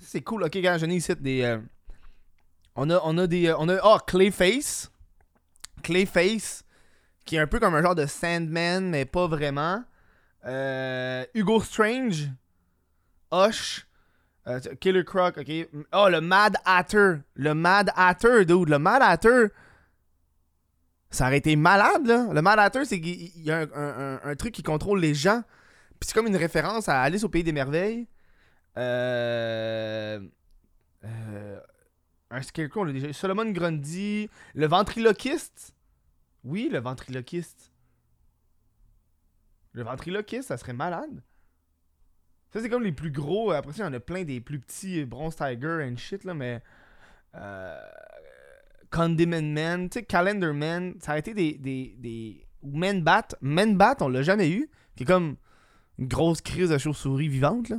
c'est 0.00 0.22
cool. 0.22 0.44
Ok, 0.44 0.56
gars, 0.58 0.78
j'en 0.78 0.88
ai 0.88 0.94
ici 0.94 1.14
des. 1.16 1.42
Euh, 1.42 1.58
on, 2.74 2.88
a, 2.88 2.98
on 3.04 3.18
a 3.18 3.26
des. 3.26 3.48
Euh, 3.48 3.56
on 3.58 3.68
a. 3.68 3.78
Ah, 3.82 3.98
Clayface. 4.06 4.90
Clayface. 5.82 6.64
Qui 7.26 7.36
est 7.36 7.38
un 7.38 7.46
peu 7.46 7.60
comme 7.60 7.74
un 7.74 7.82
genre 7.82 7.94
de 7.94 8.06
Sandman, 8.06 8.88
mais 8.88 9.04
pas 9.04 9.26
vraiment. 9.26 9.84
Hugo 11.34 11.60
Strange. 11.60 12.30
Hush. 13.30 13.86
Euh, 14.46 14.58
Killer 14.80 15.04
Croc, 15.04 15.38
ok. 15.38 15.68
Oh, 15.92 16.08
le 16.10 16.20
Mad 16.20 16.56
Hatter. 16.64 17.16
Le 17.34 17.54
Mad 17.54 17.90
Hatter, 17.94 18.44
dude. 18.44 18.68
Le 18.68 18.78
Mad 18.78 19.02
Hatter. 19.02 19.48
Ça 21.10 21.26
aurait 21.26 21.38
été 21.38 21.56
malade, 21.56 22.06
là. 22.06 22.28
Le 22.32 22.40
Mad 22.40 22.58
Hatter, 22.58 22.84
c'est 22.84 23.00
qu'il 23.00 23.42
y 23.42 23.50
a 23.50 23.66
un, 23.74 24.34
truc 24.36 24.54
qui 24.54 24.62
contrôle 24.62 25.00
les 25.00 25.14
gens. 25.14 25.42
Puis 25.98 26.08
c'est 26.08 26.14
comme 26.14 26.28
une 26.28 26.36
référence 26.36 26.88
à 26.88 27.02
Alice 27.02 27.24
au 27.24 27.28
Pays 27.28 27.42
des 27.42 27.52
Merveilles. 27.52 28.06
Euh. 28.78 30.20
Euh. 31.04 31.60
Un 32.30 32.42
Scarecrow, 32.42 32.82
on 32.82 32.84
l'a 32.84 32.92
déjà. 32.92 33.12
Solomon 33.12 33.50
Grundy. 33.50 34.30
Le 34.54 34.66
ventriloquiste. 34.66 35.74
Oui, 36.44 36.68
le 36.72 36.78
ventriloquiste. 36.78 37.72
Le 39.72 39.82
ventriloquiste, 39.82 40.48
ça 40.48 40.56
serait 40.56 40.72
malade. 40.72 41.22
Ça, 42.52 42.60
c'est 42.60 42.68
comme 42.68 42.82
les 42.82 42.92
plus 42.92 43.12
gros. 43.12 43.52
Après 43.52 43.72
ça, 43.72 43.84
il 43.84 43.86
y 43.86 43.88
en 43.88 43.92
a 43.92 44.00
plein 44.00 44.24
des 44.24 44.40
plus 44.40 44.58
petits 44.58 45.04
Bronze 45.04 45.36
Tiger 45.36 45.86
and 45.88 45.96
shit, 45.96 46.24
là, 46.24 46.34
mais. 46.34 46.62
Euh, 47.36 47.80
Condiment 48.90 49.40
Man, 49.40 49.88
tu 49.88 50.00
sais, 50.00 50.04
Calendar 50.04 50.52
Man, 50.52 50.94
ça 51.00 51.12
a 51.12 51.18
été 51.18 51.32
des. 51.32 51.54
des, 51.54 51.94
des... 51.98 52.46
Men 52.62 53.02
Bat. 53.02 53.28
Men 53.40 53.76
Bat, 53.76 53.96
on 54.00 54.08
l'a 54.08 54.22
jamais 54.22 54.50
eu. 54.50 54.68
Qui 54.96 55.04
est 55.04 55.06
comme 55.06 55.36
une 55.98 56.08
grosse 56.08 56.40
crise 56.40 56.70
de 56.70 56.78
chauve-souris 56.78 57.28
vivante, 57.28 57.68
là. 57.68 57.78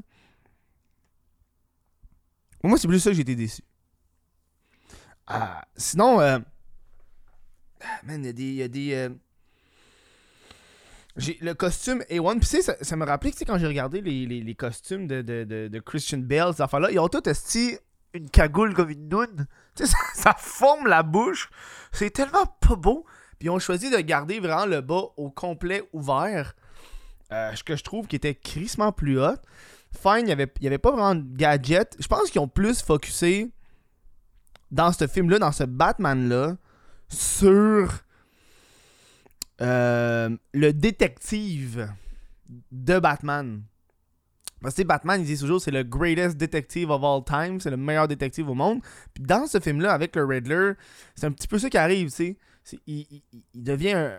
Moi, 2.64 2.78
c'est 2.78 2.88
plus 2.88 3.00
ça 3.00 3.10
que 3.10 3.16
j'ai 3.16 3.24
été 3.24 3.36
déçu. 3.36 3.64
Ah, 5.28 5.66
sinon, 5.76 6.22
euh... 6.22 6.40
man, 8.04 8.24
il 8.24 8.26
y 8.26 8.62
a 8.64 8.68
des. 8.68 8.70
Des 8.70 8.94
euh, 8.94 9.10
le 11.16 11.54
costume 11.54 12.02
A1, 12.10 12.40
puis 12.40 12.62
ça, 12.62 12.76
ça 12.82 12.96
me 12.96 13.06
rappelait 13.06 13.32
que 13.32 13.44
quand 13.44 13.58
j'ai 13.58 13.68
regardé 13.68 14.02
les, 14.02 14.26
les, 14.26 14.56
costumes 14.56 15.08
de, 15.08 15.22
de, 15.22 15.68
de, 15.68 15.80
Christian 15.80 16.20
Bale, 16.20 16.54
ces 16.54 16.62
affaires-là, 16.62 16.92
ils 16.92 17.00
ont 17.00 17.10
tous 17.10 17.30
esti 17.30 17.78
une 18.14 18.30
cagoule 18.30 18.74
comme 18.74 18.90
une 18.90 19.10
noune. 19.10 19.48
Tu 19.76 19.86
sais, 19.86 19.92
ça, 19.92 19.98
ça, 20.14 20.36
forme 20.38 20.88
la 20.88 21.04
bouche. 21.04 21.50
C'est 21.92 22.12
tellement 22.12 22.46
pas 22.46 22.76
beau. 22.76 23.06
Puis 23.40 23.48
ils 23.48 23.50
ont 23.50 23.60
choisi 23.60 23.90
de 23.90 23.98
garder 23.98 24.40
vraiment 24.40 24.66
le 24.66 24.82
bas 24.82 25.04
au 25.18 25.30
complet 25.30 25.84
ouvert. 25.94 26.54
Euh, 27.32 27.56
ce 27.56 27.64
que 27.64 27.76
je 27.76 27.84
trouve 27.84 28.08
qui 28.08 28.16
était 28.16 28.36
crissement 28.36 28.92
plus 28.92 29.20
hot. 29.20 29.36
Fine, 29.98 30.20
il 30.20 30.26
n'y 30.26 30.32
avait, 30.32 30.52
y 30.62 30.68
avait 30.68 30.78
pas 30.78 30.92
vraiment 30.92 31.16
de 31.16 31.26
gadget. 31.36 31.96
Je 32.00 32.08
pense 32.08 32.30
qu'ils 32.30 32.42
ont 32.42 32.48
plus 32.48 32.82
focusé 32.82 33.52
dans 34.70 34.92
ce 34.92 35.08
film-là, 35.08 35.40
dans 35.40 35.52
ce 35.52 35.64
Batman-là, 35.64 36.56
sur 37.10 37.92
euh, 39.62 40.30
le 40.54 40.74
détective 40.74 41.90
de 42.72 43.00
Batman. 43.00 43.62
Parce 44.62 44.76
que 44.76 44.84
Batman, 44.84 45.22
il 45.22 45.26
dit 45.26 45.38
toujours 45.38 45.62
c'est 45.62 45.72
le 45.72 45.84
greatest 45.84 46.38
detective 46.38 46.92
of 46.92 47.04
all 47.04 47.24
time, 47.24 47.60
c'est 47.60 47.72
le 47.72 47.78
meilleur 47.78 48.08
détective 48.08 48.50
au 48.50 48.54
monde. 48.54 48.82
Puis 49.14 49.24
dans 49.24 49.48
ce 49.48 49.60
film-là, 49.60 49.94
avec 49.94 50.16
le 50.16 50.26
Riddler, 50.26 50.74
c'est 51.16 51.26
un 51.26 51.32
petit 51.32 51.48
peu 51.48 51.58
ça 51.58 51.70
qui 51.70 51.78
arrive, 51.78 52.10
tu 52.12 52.38
sais. 52.64 52.80
il, 52.86 53.06
devient 53.56 54.12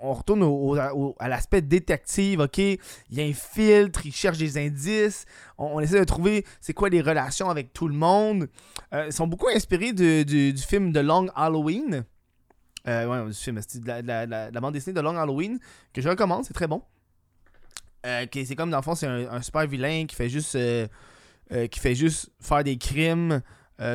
on, 0.00 0.12
retourne 0.12 0.42
au- 0.42 1.16
à 1.18 1.28
l'aspect 1.28 1.62
détective, 1.62 2.40
ok? 2.40 2.58
Il 2.58 3.20
infiltre, 3.20 4.06
il 4.06 4.12
cherche 4.12 4.38
des 4.38 4.58
indices. 4.58 5.24
On, 5.56 5.80
essaie 5.80 5.98
de 5.98 6.04
trouver 6.04 6.44
c'est 6.60 6.74
quoi 6.74 6.88
les 6.88 7.00
relations 7.00 7.50
avec 7.50 7.72
tout 7.72 7.88
le 7.88 7.94
monde. 7.94 8.48
Euh, 8.92 9.06
ils 9.06 9.12
sont 9.12 9.26
beaucoup 9.26 9.48
inspirés 9.48 9.92
du 9.92 10.54
film 10.56 10.92
de 10.92 11.00
Long 11.00 11.28
Halloween. 11.34 12.04
Euh, 12.88 13.06
ouais, 13.06 13.28
du 13.30 13.34
film, 13.36 13.56
de 13.56 13.86
la, 13.86 14.02
la- 14.02 14.26
la- 14.26 14.48
de 14.48 14.54
la 14.54 14.60
bande 14.60 14.72
dessinée 14.72 14.94
de 14.94 15.00
Long 15.00 15.16
Halloween 15.16 15.58
que 15.92 16.00
je 16.00 16.08
recommande, 16.08 16.44
c'est 16.44 16.54
très 16.54 16.66
bon. 16.66 16.82
Euh, 18.06 18.24
c'est 18.32 18.56
comme 18.56 18.70
dans 18.70 18.78
le 18.78 18.82
fond, 18.82 18.94
c'est 18.94 19.06
un, 19.06 19.42
super 19.42 19.66
vilain 19.66 20.06
qui 20.06 20.14
fait 20.16 20.28
juste 20.28 20.54
euh, 20.54 20.86
euh, 21.52 21.66
qui 21.66 21.80
fait 21.80 21.94
juste 21.94 22.30
faire 22.40 22.64
des 22.64 22.78
crimes 22.78 23.42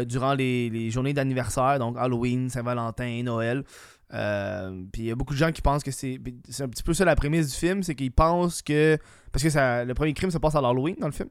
durant 0.05 0.33
les, 0.33 0.69
les 0.69 0.89
journées 0.91 1.11
d'anniversaire, 1.13 1.77
donc 1.77 1.97
Halloween, 1.97 2.49
Saint-Valentin, 2.49 3.21
Noël. 3.23 3.63
Puis 4.09 5.01
il 5.01 5.05
y 5.05 5.11
a 5.11 5.15
beaucoup 5.15 5.33
de 5.33 5.39
gens 5.39 5.51
qui 5.51 5.61
pensent 5.61 5.83
que 5.83 5.91
c'est. 5.91 6.21
C'est 6.47 6.63
un 6.63 6.69
petit 6.69 6.83
peu 6.83 6.93
ça 6.93 7.03
la 7.03 7.15
prémisse 7.17 7.49
du 7.51 7.57
film, 7.57 7.83
c'est 7.83 7.93
qu'ils 7.95 8.11
pensent 8.11 8.61
que. 8.61 8.97
Parce 9.33 9.43
que 9.43 9.49
ça, 9.49 9.83
le 9.83 9.93
premier 9.93 10.13
crime 10.13 10.31
se 10.31 10.37
passe 10.37 10.55
à 10.55 10.61
l'Halloween 10.61 10.95
dans 10.99 11.07
le 11.07 11.11
film. 11.11 11.27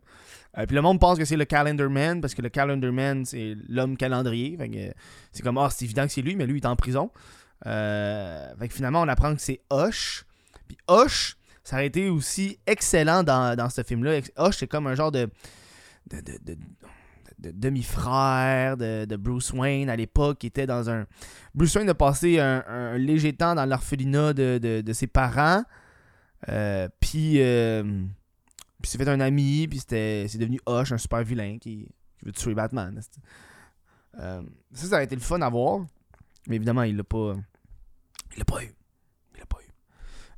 Puis 0.67 0.75
le 0.77 0.83
monde 0.83 1.01
pense 1.01 1.17
que 1.19 1.25
c'est 1.25 1.37
le 1.37 1.47
Calendar 1.47 1.89
Man, 1.89 2.21
parce 2.21 2.35
que 2.35 2.43
le 2.43 2.51
Calendar 2.51 2.93
Man, 2.93 3.25
c'est 3.25 3.55
l'homme 3.69 3.97
calendrier. 3.97 4.59
C'est 5.33 5.43
comme, 5.43 5.57
ah, 5.57 5.71
c'est 5.71 5.87
évident 5.87 6.05
que 6.07 6.13
c'est 6.13 6.21
lui, 6.21 6.37
mais 6.37 6.45
lui, 6.47 6.59
il 6.59 6.63
est 6.63 6.67
en 6.67 6.77
prison. 6.77 7.11
Euh, 7.67 8.57
fait 8.59 8.69
que 8.69 8.75
finalement, 8.75 9.03
on 9.03 9.09
apprend 9.09 9.35
que 9.35 9.41
c'est 9.41 9.61
Hush. 9.73 10.25
Puis 10.69 10.77
Hush, 10.89 11.37
ça 11.65 11.77
aurait 11.77 11.87
été 11.87 12.09
aussi 12.09 12.59
excellent 12.67 13.23
dans, 13.23 13.57
dans 13.57 13.71
ce 13.71 13.83
film-là. 13.83 14.19
Hush, 14.39 14.57
c'est 14.59 14.67
comme 14.67 14.87
un 14.87 14.95
genre 14.95 15.13
de. 15.13 15.29
de, 16.11 16.21
de- 16.21 16.39
de- 16.45 16.59
de 17.39 17.51
demi-frère 17.51 18.77
de, 18.77 19.05
de 19.05 19.17
Bruce 19.17 19.53
Wayne 19.53 19.91
à 19.91 19.97
l'époque 19.97 20.39
qui 20.39 20.47
était 20.47 20.67
dans 20.67 20.89
un 20.89 21.07
Bruce 21.57 21.75
Wayne 21.75 21.89
a 21.89 21.95
passé 21.95 22.39
un, 22.39 22.97
léger 22.99 23.33
temps 23.33 23.57
dans 23.57 23.67
l'orphelinat 23.67 24.33
de, 24.33 24.59
de- 24.59 24.93
ses 24.93 25.09
parents 25.09 25.65
euh, 26.49 26.89
puis 27.01 27.41
euh, 27.41 27.83
puis 28.81 28.91
s'est 28.93 28.97
fait 28.99 29.09
un 29.09 29.19
ami 29.19 29.67
puis 29.67 29.81
c'est 29.81 30.39
devenu 30.39 30.61
Hush 30.69 30.93
un 30.93 30.99
super 30.99 31.25
vilain 31.25 31.59
qui, 31.59 31.89
veut 32.23 32.31
tuer 32.31 32.55
Batman 32.55 33.01
euh, 34.21 34.43
ça 34.73 34.87
ça 34.87 34.97
a 34.99 35.03
été 35.03 35.17
le 35.17 35.21
fun 35.23 35.41
à 35.41 35.49
voir 35.49 35.85
mais 36.47 36.55
évidemment 36.57 36.85
il 36.85 36.97
l'a 36.97 37.03
pas 37.05 37.35
il 38.35 38.39
l'a 38.39 38.45
pas 38.45 38.63
eu 38.63 38.75
il 39.35 39.41
l'a 39.41 39.47
pas 39.47 39.59
eu 39.61 39.71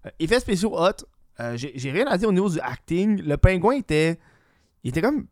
Euh, 0.07 0.11
effets 0.19 0.41
spéciaux 0.41 0.77
hot 0.77 1.05
euh, 1.41 1.57
j'ai 1.57 1.91
rien 1.91 2.07
à 2.07 2.17
dire 2.19 2.29
au 2.29 2.33
niveau 2.33 2.49
du 2.51 2.61
acting 2.61 3.21
le 3.23 3.37
pingouin 3.37 3.77
était 3.77 4.19
il 4.83 4.91
était 4.91 5.01
comme 5.03 5.27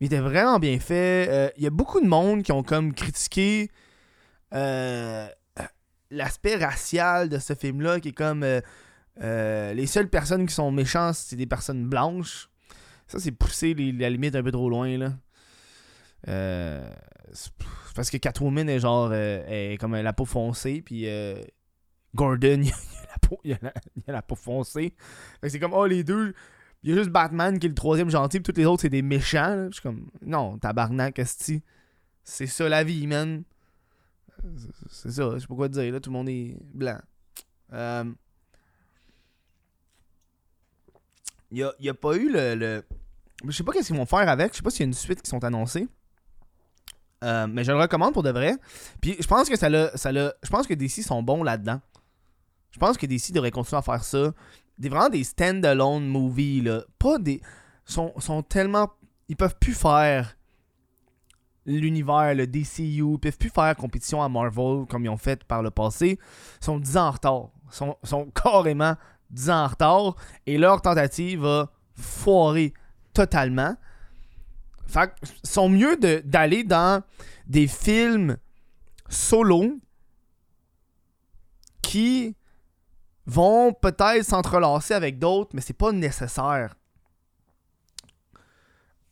il 0.00 0.06
était 0.06 0.18
vraiment 0.20 0.58
bien 0.58 0.78
fait. 0.78 1.26
Euh, 1.30 1.48
Il 1.56 1.62
y 1.62 1.66
a 1.66 1.70
beaucoup 1.70 2.00
de 2.02 2.06
monde 2.06 2.42
qui 2.42 2.52
ont 2.52 2.62
comme 2.62 2.92
critiqué 2.92 3.70
euh, 4.52 5.26
l'aspect 6.10 6.56
racial 6.56 7.30
de 7.30 7.38
ce 7.38 7.54
film-là, 7.54 7.98
qui 8.00 8.08
est 8.08 8.12
comme 8.12 8.44
les 9.20 9.86
seules 9.86 10.10
personnes 10.10 10.46
qui 10.46 10.52
sont 10.54 10.70
méchantes, 10.70 11.14
c'est 11.14 11.36
des 11.36 11.46
personnes 11.46 11.86
blanches. 11.88 12.50
Ça, 13.06 13.18
c'est 13.18 13.32
pousser 13.32 13.72
les- 13.72 13.92
la 13.92 14.10
limite 14.10 14.34
un 14.36 14.42
peu 14.42 14.52
trop 14.52 14.68
loin, 14.68 14.98
là. 14.98 15.12
Parce 17.94 18.10
que 18.10 18.18
Catwoman 18.18 18.68
est 18.68 18.80
genre 18.80 19.12
est 19.14 19.78
comme 19.80 19.96
la 19.96 20.12
peau 20.12 20.26
foncée, 20.26 20.82
puis 20.82 21.08
euh, 21.08 21.42
Gordon, 22.16 22.62
il 23.44 23.52
a 23.52 23.56
a 24.08 24.12
la, 24.12 24.22
peau 24.22 24.34
foncée. 24.34 24.94
C'est 25.46 25.60
comme, 25.60 25.74
oh, 25.74 25.86
les 25.86 26.02
deux, 26.04 26.34
il 26.82 26.90
y 26.90 26.92
a 26.92 26.96
juste 26.96 27.10
Batman 27.10 27.58
qui 27.58 27.66
est 27.66 27.68
le 27.68 27.74
troisième 27.74 28.10
gentil, 28.10 28.40
puis 28.40 28.52
tous 28.52 28.58
les 28.58 28.66
autres, 28.66 28.82
c'est 28.82 28.88
des 28.88 29.02
méchants. 29.02 29.54
là. 29.54 29.66
Je 29.68 29.74
suis 29.74 29.82
comme, 29.82 30.10
non, 30.22 30.58
tabarnak. 30.58 31.20
C'est 31.24 32.46
ça 32.46 32.68
la 32.68 32.82
vie, 32.84 33.06
man. 33.06 33.44
C'est- 34.90 35.10
ça, 35.10 35.30
je 35.34 35.38
sais 35.38 35.46
pas 35.46 35.54
quoi 35.54 35.68
te 35.68 35.74
dire, 35.74 35.92
là. 35.92 36.00
Tout 36.00 36.10
le 36.10 36.14
monde 36.16 36.28
est 36.28 36.56
blanc. 36.74 36.98
Euh, 37.72 38.04
Il 41.50 41.58
y 41.58 41.62
a, 41.62 41.72
a 41.90 41.94
pas 41.94 42.16
eu 42.16 42.30
le. 42.32 42.54
le- 42.54 42.84
Je 43.44 43.50
sais 43.52 43.62
pas 43.64 43.72
qu'est-ce 43.72 43.88
qu'ils 43.88 43.96
vont 43.96 44.06
faire 44.06 44.28
avec. 44.28 44.52
Je 44.52 44.56
sais 44.58 44.62
pas 44.62 44.70
s'il 44.70 44.80
y 44.80 44.84
a 44.84 44.86
une 44.88 44.94
suite 44.94 45.22
qui 45.22 45.30
sont 45.30 45.44
annoncées. 45.44 45.88
Euh, 47.24 47.46
mais 47.46 47.64
je 47.64 47.72
le 47.72 47.78
recommande 47.78 48.12
pour 48.12 48.22
de 48.22 48.30
vrai. 48.30 48.56
Puis 49.00 49.16
je 49.18 49.26
pense 49.26 49.48
que 49.48 49.56
ça 49.56 49.68
l'a. 49.68 49.96
ça 49.96 50.12
Je 50.12 50.50
pense 50.50 50.66
que 50.66 50.74
DC 50.74 51.02
sont 51.02 51.22
bons 51.22 51.42
là-dedans. 51.42 51.80
Je 52.76 52.78
pense 52.78 52.98
que 52.98 53.06
DC 53.06 53.32
devrait 53.32 53.50
continuer 53.50 53.78
à 53.78 53.82
faire 53.82 54.04
ça. 54.04 54.34
Des 54.76 54.90
vraiment 54.90 55.08
des 55.08 55.24
stand-alone 55.24 56.06
movies 56.06 56.62
là, 56.62 56.82
pas 56.98 57.16
des 57.16 57.40
sont, 57.86 58.12
sont 58.18 58.42
tellement 58.42 58.90
ils 59.30 59.36
peuvent 59.36 59.56
plus 59.58 59.72
faire 59.72 60.36
l'univers 61.64 62.34
le 62.34 62.46
DCU, 62.46 63.14
ils 63.14 63.18
peuvent 63.18 63.38
plus 63.38 63.48
faire 63.48 63.74
compétition 63.76 64.22
à 64.22 64.28
Marvel 64.28 64.84
comme 64.90 65.06
ils 65.06 65.08
ont 65.08 65.16
fait 65.16 65.42
par 65.44 65.62
le 65.62 65.70
passé, 65.70 66.18
Ils 66.60 66.64
sont 66.64 66.78
10 66.78 66.98
ans 66.98 67.06
en 67.06 67.10
retard, 67.12 67.48
Ils 67.64 67.74
sont, 67.74 67.96
sont 68.02 68.30
carrément 68.34 68.94
10 69.30 69.48
ans 69.48 69.64
en 69.64 69.68
retard. 69.68 70.16
Et 70.44 70.58
leur 70.58 70.82
tentative 70.82 71.40
va 71.40 71.72
foirer 71.94 72.74
totalement. 73.14 73.74
Fait 74.86 75.10
sont 75.44 75.70
mieux 75.70 75.96
d'aller 75.96 76.62
dans 76.62 77.02
des 77.46 77.68
films 77.68 78.36
solo 79.08 79.78
qui 81.80 82.36
vont 83.26 83.72
peut-être 83.72 84.24
s'entrelacer 84.24 84.94
avec 84.94 85.18
d'autres, 85.18 85.50
mais 85.52 85.60
c'est 85.60 85.74
pas 85.74 85.92
nécessaire. 85.92 86.74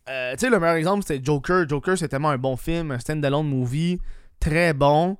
Euh, 0.09 0.33
tu 0.33 0.41
sais, 0.41 0.51
le 0.51 0.61
meilleur 0.61 0.77
exemple, 0.77 1.05
c'est 1.07 1.25
Joker. 1.25 1.69
Joker, 1.69 1.97
c'est 1.97 2.09
tellement 2.09 2.31
un 2.31 2.39
bon 2.39 2.57
film, 2.57 2.91
un 2.91 2.99
stand-alone 2.99 3.49
movie, 3.49 3.99
très 4.39 4.73
bon. 4.73 5.17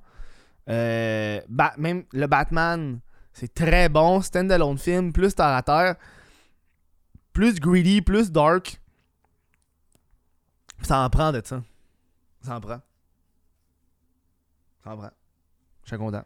Euh, 0.69 1.41
même 1.79 2.05
le 2.13 2.27
Batman, 2.27 3.01
c'est 3.33 3.53
très 3.53 3.89
bon, 3.89 4.21
stand-alone 4.21 4.79
film, 4.79 5.13
plus 5.13 5.35
terre 5.35 5.47
à 5.47 5.63
terre, 5.63 5.97
plus 7.33 7.59
greedy, 7.59 8.03
plus 8.03 8.31
dark. 8.31 8.81
Ça 10.83 11.01
en 11.01 11.11
prend 11.11 11.33
de 11.33 11.41
ça. 11.45 11.63
Ça 12.43 12.57
en 12.57 12.61
prend. 12.61 12.81
Ça 14.85 14.91
en 14.91 14.97
prend. 14.97 15.11
Je 15.83 15.89
suis 15.89 15.99
content. 15.99 16.25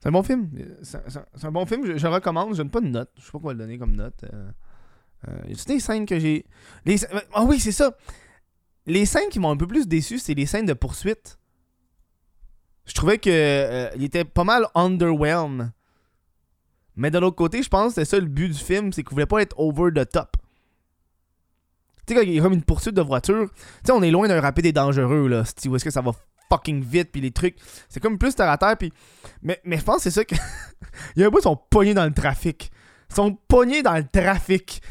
C'est 0.00 0.08
un 0.08 0.12
bon 0.12 0.22
film. 0.22 0.48
C'est 0.82 1.10
c'est- 1.10 1.18
c'est 1.34 1.46
un 1.46 1.50
bon 1.52 1.66
film. 1.66 1.96
Je, 1.96 2.06
recommande. 2.06 2.52
Je 2.52 2.58
donne 2.58 2.70
pas 2.70 2.80
de 2.80 2.86
note. 2.86 3.10
Je 3.16 3.24
sais 3.24 3.32
pas 3.32 3.38
quoi 3.38 3.52
le 3.52 3.58
donner 3.58 3.78
comme 3.78 3.96
note. 3.96 4.22
Euh, 4.32 4.50
euh, 5.28 5.52
a 5.52 5.64
des 5.66 5.80
scènes 5.80 6.06
que 6.06 6.18
j'ai. 6.20 6.44
Les... 6.84 6.96
scè- 6.98 7.08
Ah 7.34 7.44
oui, 7.44 7.58
c'est 7.58 7.72
ça. 7.72 7.96
Les 8.86 9.06
scènes 9.06 9.28
qui 9.30 9.38
m'ont 9.40 9.50
un 9.50 9.56
peu 9.56 9.66
plus 9.66 9.88
déçu, 9.88 10.18
c'est 10.18 10.34
les 10.34 10.46
scènes 10.46 10.66
de 10.66 10.72
poursuite. 10.72 11.38
Je 12.86 12.94
trouvais 12.94 13.18
que 13.18 13.28
euh, 13.30 13.90
il 13.96 14.04
était 14.04 14.24
pas 14.24 14.44
mal 14.44 14.66
underwhelmed. 14.74 15.72
Mais 16.96 17.10
de 17.10 17.18
l'autre 17.18 17.36
côté, 17.36 17.62
je 17.62 17.68
pense 17.68 17.94
que 17.94 18.00
c'est 18.00 18.04
ça 18.10 18.18
le 18.18 18.26
but 18.26 18.48
du 18.48 18.58
film, 18.58 18.92
c'est 18.92 19.02
qu'il 19.02 19.12
voulait 19.12 19.26
pas 19.26 19.42
être 19.42 19.58
over 19.58 19.90
the 19.94 20.08
top. 20.08 20.36
Tu 22.06 22.14
sais, 22.14 22.20
quand 22.20 22.26
il 22.26 22.32
y 22.34 22.38
a 22.38 22.42
comme 22.42 22.54
une 22.54 22.62
poursuite 22.62 22.94
de 22.94 23.02
voiture, 23.02 23.50
tu 23.52 23.60
sais, 23.84 23.92
on 23.92 24.02
est 24.02 24.10
loin 24.10 24.26
d'un 24.26 24.40
rapide 24.40 24.66
et 24.66 24.72
dangereux, 24.72 25.28
là. 25.28 25.42
Où 25.66 25.76
est-ce 25.76 25.84
que 25.84 25.90
ça 25.90 26.00
va 26.00 26.12
fucking 26.50 26.82
vite, 26.82 27.10
puis 27.12 27.20
les 27.20 27.30
trucs. 27.30 27.56
C'est 27.88 28.00
comme 28.00 28.18
plus 28.18 28.34
terre 28.34 28.50
à 28.50 28.58
terre, 28.58 28.76
puis. 28.76 28.92
Mais, 29.42 29.60
mais 29.64 29.78
je 29.78 29.84
pense 29.84 29.96
que 29.96 30.02
c'est 30.02 30.10
ça 30.10 30.24
que. 30.24 30.34
il 31.16 31.22
y 31.22 31.24
a 31.24 31.26
un 31.26 31.30
bout, 31.30 31.38
ils 31.38 31.42
sont 31.42 31.56
pognés 31.56 31.94
dans 31.94 32.04
le 32.04 32.12
trafic. 32.12 32.70
Ils 33.10 33.14
sont 33.14 33.34
pognés 33.48 33.82
dans 33.82 33.96
le 33.96 34.06
trafic. 34.06 34.82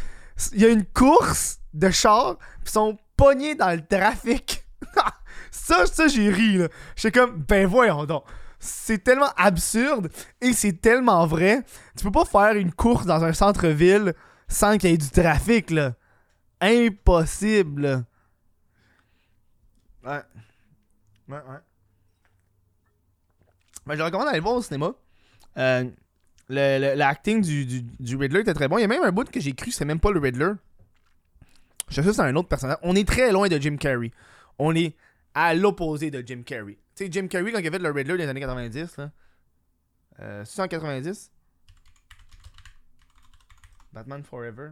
Il 0.53 0.61
y 0.61 0.65
a 0.65 0.69
une 0.69 0.85
course 0.85 1.59
de 1.73 1.89
chars, 1.89 2.37
ils 2.63 2.69
sont 2.69 2.97
pognés 3.15 3.55
dans 3.55 3.71
le 3.71 3.85
trafic. 3.85 4.65
ça, 5.51 5.85
ça, 5.85 6.07
j'ai 6.07 6.29
ri, 6.29 6.57
là. 6.57 6.67
J'étais 6.95 7.19
comme, 7.19 7.43
ben 7.47 7.67
voyons 7.67 8.05
donc. 8.05 8.23
C'est 8.59 9.03
tellement 9.03 9.31
absurde 9.37 10.09
et 10.41 10.53
c'est 10.53 10.81
tellement 10.81 11.25
vrai. 11.27 11.63
Tu 11.95 12.03
peux 12.03 12.11
pas 12.11 12.25
faire 12.25 12.55
une 12.55 12.71
course 12.71 13.05
dans 13.05 13.23
un 13.23 13.33
centre-ville 13.33 14.13
sans 14.47 14.77
qu'il 14.77 14.89
y 14.89 14.93
ait 14.93 14.97
du 14.97 15.09
trafic, 15.09 15.69
là. 15.69 15.93
Impossible. 16.59 18.05
Ouais. 20.03 20.21
Ouais, 21.27 21.35
ouais. 21.37 21.57
Ben, 23.85 23.95
je 23.95 24.01
recommande 24.01 24.25
d'aller 24.27 24.37
le 24.39 24.43
voir 24.43 24.55
au 24.55 24.61
cinéma. 24.61 24.93
Euh, 25.57 25.83
le, 26.49 26.79
le- 26.79 26.95
l'acting 26.95 27.41
du, 27.41 27.65
du, 27.65 27.81
du 27.81 28.15
Riddler 28.15 28.41
était 28.41 28.53
très 28.53 28.67
bon. 28.67 28.77
Il 28.77 28.81
y 28.81 28.83
a 28.83 28.87
même 28.87 29.03
un 29.03 29.11
bout 29.11 29.29
que 29.29 29.39
j'ai 29.39 29.53
cru, 29.53 29.71
c'est 29.71 29.85
même 29.85 29.99
pas 29.99 30.11
le 30.11 30.19
Riddler. 30.19 30.51
Je 31.89 32.01
que 32.01 32.11
c'est 32.11 32.21
un 32.21 32.35
autre 32.35 32.49
personnage. 32.49 32.77
On 32.81 32.95
est 32.95 33.07
très 33.07 33.31
loin 33.31 33.47
de 33.47 33.57
Jim 33.57 33.77
Carrey. 33.77 34.11
On 34.59 34.75
est 34.75 34.95
à 35.33 35.53
l'opposé 35.53 36.11
de 36.11 36.21
Jim 36.25 36.43
Carrey. 36.45 36.77
Tu 36.95 37.05
sais, 37.05 37.11
Jim 37.11 37.27
Carrey, 37.27 37.51
quand 37.51 37.59
il 37.59 37.67
a 37.67 37.71
fait 37.71 37.79
le 37.79 37.91
Riddler 37.91 38.17
dans 38.17 38.23
les 38.23 38.29
années 38.29 38.39
90, 38.41 38.97
là. 38.97 39.11
Euh, 40.19 40.43
c'est 40.45 40.61
en 40.61 40.67
90 40.67 41.31
Batman 43.93 44.23
Forever. 44.23 44.71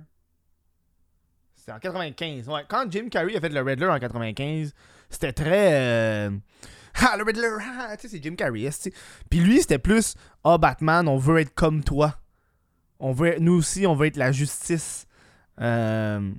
C'était 1.65 1.71
en 1.73 1.79
95. 1.79 2.47
Ouais, 2.47 2.61
quand 2.69 2.85
Jim 2.91 3.07
Carrey 3.09 3.35
a 3.35 3.41
fait 3.41 3.49
le 3.49 3.59
Riddler 3.59 3.87
en 3.87 3.97
95, 3.97 4.75
c'était 5.09 5.33
très. 5.33 5.73
euh, 5.73 6.29
Ah, 7.01 7.17
le 7.17 7.23
Riddler! 7.23 7.57
Ah, 7.59 7.97
tu 7.97 8.03
sais, 8.07 8.15
c'est 8.17 8.23
Jim 8.23 8.35
Carrey. 8.35 8.69
Puis 9.31 9.39
lui, 9.39 9.59
c'était 9.61 9.79
plus 9.79 10.13
Ah, 10.43 10.59
Batman, 10.59 11.07
on 11.07 11.17
veut 11.17 11.39
être 11.39 11.55
comme 11.55 11.83
toi. 11.83 12.19
On 12.99 13.13
veut 13.13 13.39
nous 13.39 13.53
aussi, 13.53 13.87
on 13.87 13.95
veut 13.95 14.05
être 14.05 14.15
la 14.17 14.31
justice. 14.31 15.07
Euh, 15.59 16.31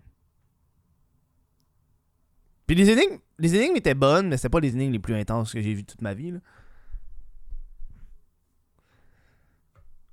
Puis 2.68 2.76
les 2.76 2.88
énigmes, 2.90 3.18
les 3.40 3.52
énigmes 3.56 3.74
étaient 3.76 3.94
bonnes, 3.94 4.28
mais 4.28 4.36
c'était 4.36 4.48
pas 4.48 4.60
les 4.60 4.74
énigmes 4.74 4.92
les 4.92 4.98
plus 5.00 5.14
intenses 5.16 5.52
que 5.52 5.60
j'ai 5.60 5.74
vues 5.74 5.84
toute 5.84 6.02
ma 6.02 6.14
vie. 6.14 6.30
là. 6.30 6.38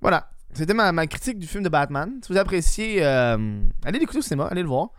Voilà. 0.00 0.28
C'était 0.54 0.74
ma, 0.74 0.92
ma 0.92 1.06
critique 1.08 1.38
du 1.38 1.46
film 1.48 1.64
de 1.64 1.68
Batman. 1.68 2.20
Si 2.22 2.32
vous 2.32 2.38
appréciez, 2.38 3.04
euh, 3.04 3.60
allez 3.84 3.98
l'écouter 3.98 4.18
au 4.18 4.22
cinéma, 4.22 4.46
allez 4.46 4.62
le 4.62 4.68
voir. 4.68 4.90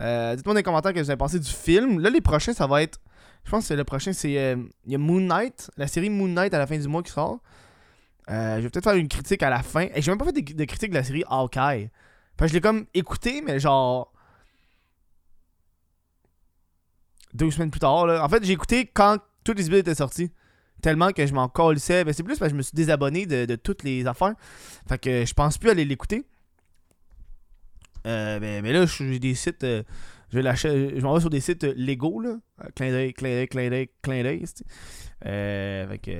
Euh, 0.00 0.34
Dites-moi 0.34 0.54
dans 0.54 0.58
les 0.58 0.62
commentaires 0.64 0.90
ce 0.90 0.94
que 0.96 1.00
vous 1.04 1.10
avez 1.10 1.16
pensé 1.16 1.38
du 1.38 1.50
film. 1.50 2.00
Là, 2.00 2.10
les 2.10 2.20
prochains, 2.20 2.52
ça 2.52 2.66
va 2.66 2.82
être. 2.82 2.98
Je 3.44 3.50
pense 3.50 3.68
que 3.68 3.74
le 3.74 3.84
prochain, 3.84 4.12
c'est. 4.12 4.36
euh, 4.38 4.56
Il 4.86 4.92
y 4.92 4.94
a 4.94 4.98
Moon 4.98 5.20
Knight, 5.20 5.70
la 5.76 5.86
série 5.86 6.10
Moon 6.10 6.26
Knight 6.28 6.52
à 6.52 6.58
la 6.58 6.66
fin 6.66 6.76
du 6.78 6.88
mois 6.88 7.02
qui 7.02 7.12
sort. 7.12 7.38
Je 8.26 8.60
vais 8.60 8.70
peut-être 8.70 8.84
faire 8.84 8.94
une 8.94 9.06
critique 9.08 9.42
à 9.42 9.50
la 9.50 9.62
fin. 9.62 9.86
Et 9.94 10.02
j'ai 10.02 10.10
même 10.10 10.18
pas 10.18 10.24
fait 10.24 10.32
de, 10.32 10.64
critique 10.64 10.90
de 10.90 10.94
la 10.96 11.04
série 11.04 11.22
Hawkeye. 11.28 11.90
Enfin, 12.36 12.46
je 12.48 12.52
l'ai 12.52 12.60
comme 12.60 12.86
écouté, 12.94 13.40
mais 13.46 13.60
genre. 13.60 14.12
Deux 17.34 17.50
semaines 17.50 17.70
plus 17.70 17.80
tard, 17.80 18.06
là. 18.06 18.24
En 18.24 18.28
fait, 18.28 18.44
j'ai 18.44 18.52
écouté 18.52 18.86
quand 18.92 19.18
tous 19.44 19.52
les 19.52 19.66
épisodes 19.66 19.80
étaient 19.80 19.94
sortis. 19.94 20.32
Tellement 20.84 21.12
que 21.12 21.26
je 21.26 21.32
m'en 21.32 21.48
colissais. 21.48 22.04
Ben, 22.04 22.12
c'est 22.12 22.22
plus 22.22 22.38
parce 22.38 22.50
que 22.50 22.52
je 22.52 22.58
me 22.58 22.62
suis 22.62 22.74
désabonné 22.76 23.24
de, 23.24 23.56
toutes 23.56 23.84
les 23.84 24.06
affaires. 24.06 24.34
Fait 24.86 24.98
que 24.98 25.24
je 25.24 25.32
pense 25.32 25.56
plus 25.56 25.70
aller 25.70 25.86
l'écouter. 25.86 26.26
Euh, 28.06 28.38
ben, 28.38 28.62
mais 28.62 28.70
là, 28.70 28.84
j'ai 28.84 29.18
des 29.18 29.34
sites. 29.34 29.64
euh, 29.64 29.82
je. 30.30 30.40
Je 30.42 31.00
m'en 31.00 31.14
vais 31.14 31.20
sur 31.20 31.30
des 31.30 31.40
sites 31.40 31.64
euh, 31.64 31.72
légaux, 31.74 32.20
là. 32.20 32.36
Euh, 32.62 32.68
Clin 32.76 32.90
d'œil, 32.90 33.14
clin 33.14 33.30
d'œil, 33.30 33.48
clin 33.48 33.70
d'œil, 33.70 33.88
clin 34.02 34.22
d'œil. 34.24 34.44
fait 35.22 36.00
que. 36.02 36.10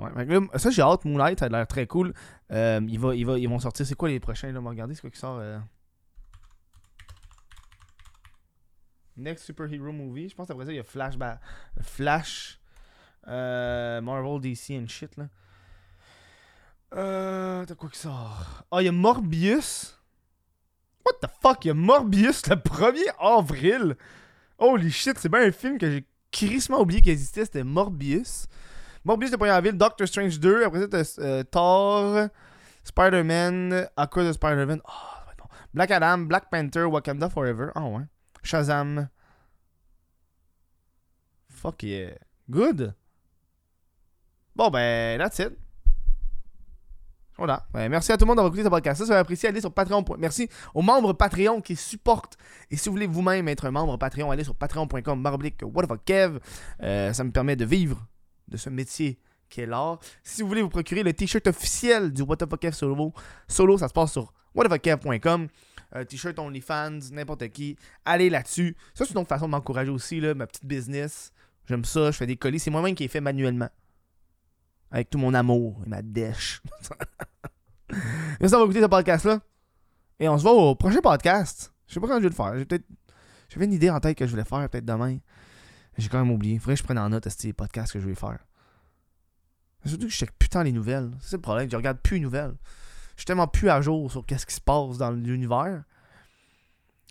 ouais, 0.00 0.58
ça, 0.58 0.70
j'ai 0.70 0.80
hâte. 0.80 1.04
Moonlight, 1.04 1.40
ça 1.40 1.44
a 1.44 1.48
l'air 1.50 1.66
très 1.66 1.86
cool. 1.86 2.14
Ils 2.50 2.98
vont 2.98 3.58
sortir. 3.58 3.84
C'est 3.84 3.94
quoi 3.94 4.08
les 4.08 4.20
prochains, 4.20 4.52
là? 4.52 4.60
Regarder, 4.60 4.94
c'est 4.94 5.02
quoi 5.02 5.10
qui 5.10 5.18
sort. 5.18 5.36
euh? 5.38 5.58
Next 9.18 9.44
Superhero 9.44 9.92
Movie. 9.92 10.30
Je 10.30 10.34
pense 10.34 10.48
après 10.48 10.64
ça, 10.64 10.72
il 10.72 10.76
y 10.76 10.80
a 10.80 10.82
Flashback. 10.84 11.40
Flash. 11.82 12.57
Euh, 13.26 14.00
Marvel, 14.00 14.40
DC 14.40 14.70
and 14.70 14.88
shit, 14.88 15.16
là. 15.16 15.28
Euh. 16.94 17.64
T'as 17.66 17.74
quoi 17.74 17.88
qui 17.90 17.98
sort? 17.98 18.64
Ah, 18.70 18.80
il 18.80 18.86
y 18.86 18.88
a 18.88 18.92
Morbius. 18.92 19.98
What 21.04 21.18
the 21.20 21.30
fuck? 21.42 21.64
Il 21.64 21.68
y 21.68 21.70
a 21.70 21.74
Morbius 21.74 22.46
le 22.48 22.56
1er 22.56 23.14
avril. 23.18 23.96
Holy 24.58 24.90
shit, 24.90 25.18
c'est 25.18 25.28
bien 25.28 25.42
un 25.42 25.52
film 25.52 25.78
que 25.78 25.90
j'ai 25.90 26.06
crissement 26.30 26.80
oublié 26.80 27.00
qu'il 27.00 27.12
existait. 27.12 27.44
C'était 27.44 27.64
Morbius. 27.64 28.46
Morbius 29.04 29.30
le 29.32 29.36
1er 29.36 29.50
avril. 29.50 29.72
Doctor 29.76 30.08
Strange 30.08 30.38
2. 30.40 30.64
Après 30.64 30.80
ça, 30.80 30.88
t'as 30.88 31.14
euh, 31.18 31.42
Thor. 31.44 32.28
Spider-Man. 32.84 33.88
Aqua 33.96 34.24
de 34.24 34.32
Spider-Man. 34.32 34.80
Oh, 34.84 35.32
bon. 35.38 35.44
Black 35.74 35.90
Adam. 35.90 36.18
Black 36.18 36.50
Panther. 36.50 36.84
Wakanda 36.84 37.28
Forever. 37.28 37.70
Ah 37.74 37.84
ouais. 37.84 38.04
Shazam. 38.42 39.08
Fuck 41.50 41.82
yeah. 41.82 42.14
Good. 42.48 42.94
Bon, 44.58 44.70
ben, 44.70 45.18
that's 45.18 45.38
it. 45.38 45.56
Voilà. 47.36 47.64
Ben, 47.72 47.88
merci 47.88 48.10
à 48.10 48.16
tout 48.16 48.24
le 48.24 48.26
monde 48.26 48.38
d'avoir 48.38 48.52
écouté 48.52 48.64
ce 48.64 48.68
podcast. 48.68 48.98
Ça, 48.98 49.04
si 49.04 49.06
vous 49.06 49.12
avez 49.12 49.20
apprécié, 49.20 49.48
allez 49.48 49.60
sur 49.60 49.72
Patreon. 49.72 50.04
Merci 50.18 50.48
aux 50.74 50.82
membres 50.82 51.12
Patreon 51.12 51.60
qui 51.60 51.76
supportent. 51.76 52.36
Et 52.68 52.76
si 52.76 52.88
vous 52.88 52.96
voulez 52.96 53.06
vous-même 53.06 53.46
être 53.46 53.66
un 53.66 53.70
membre 53.70 53.96
Patreon, 53.98 54.32
allez 54.32 54.42
sur 54.42 54.56
patreon.com 54.56 55.22
baroblique 55.22 55.62
Kev. 56.04 56.40
Euh, 56.82 57.12
ça 57.12 57.22
me 57.22 57.30
permet 57.30 57.54
de 57.54 57.64
vivre 57.64 58.04
de 58.48 58.56
ce 58.56 58.68
métier 58.68 59.20
qui 59.48 59.60
est 59.60 59.66
l'art. 59.66 60.00
Si 60.24 60.42
vous 60.42 60.48
voulez 60.48 60.62
vous 60.62 60.68
procurer 60.68 61.04
le 61.04 61.12
t-shirt 61.12 61.46
officiel 61.46 62.12
du 62.12 62.24
Kev 62.60 62.72
solo, 62.72 63.12
solo, 63.46 63.78
ça 63.78 63.86
se 63.86 63.92
passe 63.92 64.10
sur 64.10 64.32
whatthefuckkev.com. 64.56 65.46
Euh, 65.94 66.04
t-shirt 66.04 66.36
OnlyFans, 66.36 67.12
n'importe 67.12 67.48
qui. 67.50 67.76
Allez 68.04 68.28
là-dessus. 68.28 68.76
Ça, 68.92 69.04
c'est 69.04 69.12
une 69.12 69.18
autre 69.18 69.28
façon 69.28 69.46
de 69.46 69.52
m'encourager 69.52 69.92
aussi, 69.92 70.20
là, 70.20 70.34
ma 70.34 70.48
petite 70.48 70.66
business. 70.66 71.30
J'aime 71.68 71.84
ça, 71.84 72.10
je 72.10 72.16
fais 72.16 72.26
des 72.26 72.36
colis. 72.36 72.58
C'est 72.58 72.72
moi-même 72.72 72.96
qui 72.96 73.04
ai 73.04 73.08
fait 73.08 73.20
manuellement. 73.20 73.68
Avec 74.90 75.10
tout 75.10 75.18
mon 75.18 75.34
amour 75.34 75.80
et 75.84 75.88
ma 75.88 76.02
dèche. 76.02 76.62
Merci 77.90 78.52
d'avoir 78.52 78.64
écouté 78.64 78.80
ce 78.82 78.86
podcast-là. 78.86 79.40
Et 80.20 80.28
on 80.28 80.36
se 80.38 80.42
voit 80.42 80.52
au 80.52 80.74
prochain 80.74 81.00
podcast. 81.00 81.72
Je 81.86 81.94
sais 81.94 82.00
pas 82.00 82.06
quand 82.08 82.16
je 82.16 82.22
vais 82.22 82.28
le 82.28 82.34
faire. 82.34 82.56
J'ai 82.58 82.64
peut-être. 82.64 82.86
J'avais 83.48 83.64
une 83.66 83.72
idée 83.72 83.90
en 83.90 84.00
tête 84.00 84.16
que 84.16 84.26
je 84.26 84.30
voulais 84.30 84.44
faire 84.44 84.68
peut-être 84.68 84.84
demain. 84.84 85.18
J'ai 85.96 86.08
quand 86.08 86.18
même 86.18 86.30
oublié. 86.30 86.58
Faudrait 86.58 86.74
que 86.74 86.78
je 86.80 86.84
prenne 86.84 86.98
en 86.98 87.08
note 87.08 87.26
à 87.26 87.30
ces 87.30 87.52
podcasts 87.52 87.92
que 87.92 88.00
je 88.00 88.06
vais 88.08 88.14
faire. 88.14 88.38
Surtout 89.84 90.06
que 90.06 90.12
je 90.12 90.16
check 90.16 90.32
putain 90.38 90.64
les 90.64 90.72
nouvelles. 90.72 91.10
C'est 91.20 91.36
le 91.36 91.42
problème. 91.42 91.70
Je 91.70 91.76
regarde 91.76 91.98
plus 91.98 92.16
les 92.16 92.22
nouvelles. 92.22 92.54
Je 93.16 93.20
suis 93.22 93.26
tellement 93.26 93.46
plus 93.48 93.68
à 93.70 93.80
jour 93.80 94.10
sur 94.10 94.24
qu'est-ce 94.26 94.46
qui 94.46 94.54
se 94.54 94.60
passe 94.60 94.98
dans 94.98 95.10
l'univers. 95.10 95.82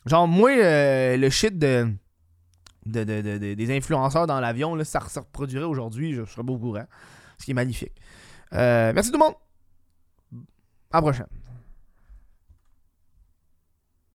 Genre, 0.06 0.28
moi, 0.28 0.52
euh, 0.52 1.18
le 1.18 1.30
shit 1.30 1.58
de, 1.58 1.92
de, 2.86 3.04
de- 3.04 3.22
de- 3.22 3.38
de- 3.40 3.54
des 3.56 3.76
influenceurs 3.76 4.26
dans 4.28 4.40
l'avion, 4.40 4.82
ça 4.86 5.02
se 5.08 5.20
reproduirait 5.20 5.66
aujourd'hui, 5.66 6.14
je 6.14 6.24
serais 6.26 6.46
pas 6.46 6.54
au 6.54 6.58
courant. 6.58 6.86
Ce 7.38 7.46
qui 7.46 7.52
est 7.52 7.54
magnifique. 7.54 7.94
Euh, 8.54 8.92
merci 8.94 9.12
tout 9.12 9.18
le 9.20 9.26
monde. 9.26 9.36
À 10.92 10.98
la 10.98 11.02
prochaine. 11.02 11.28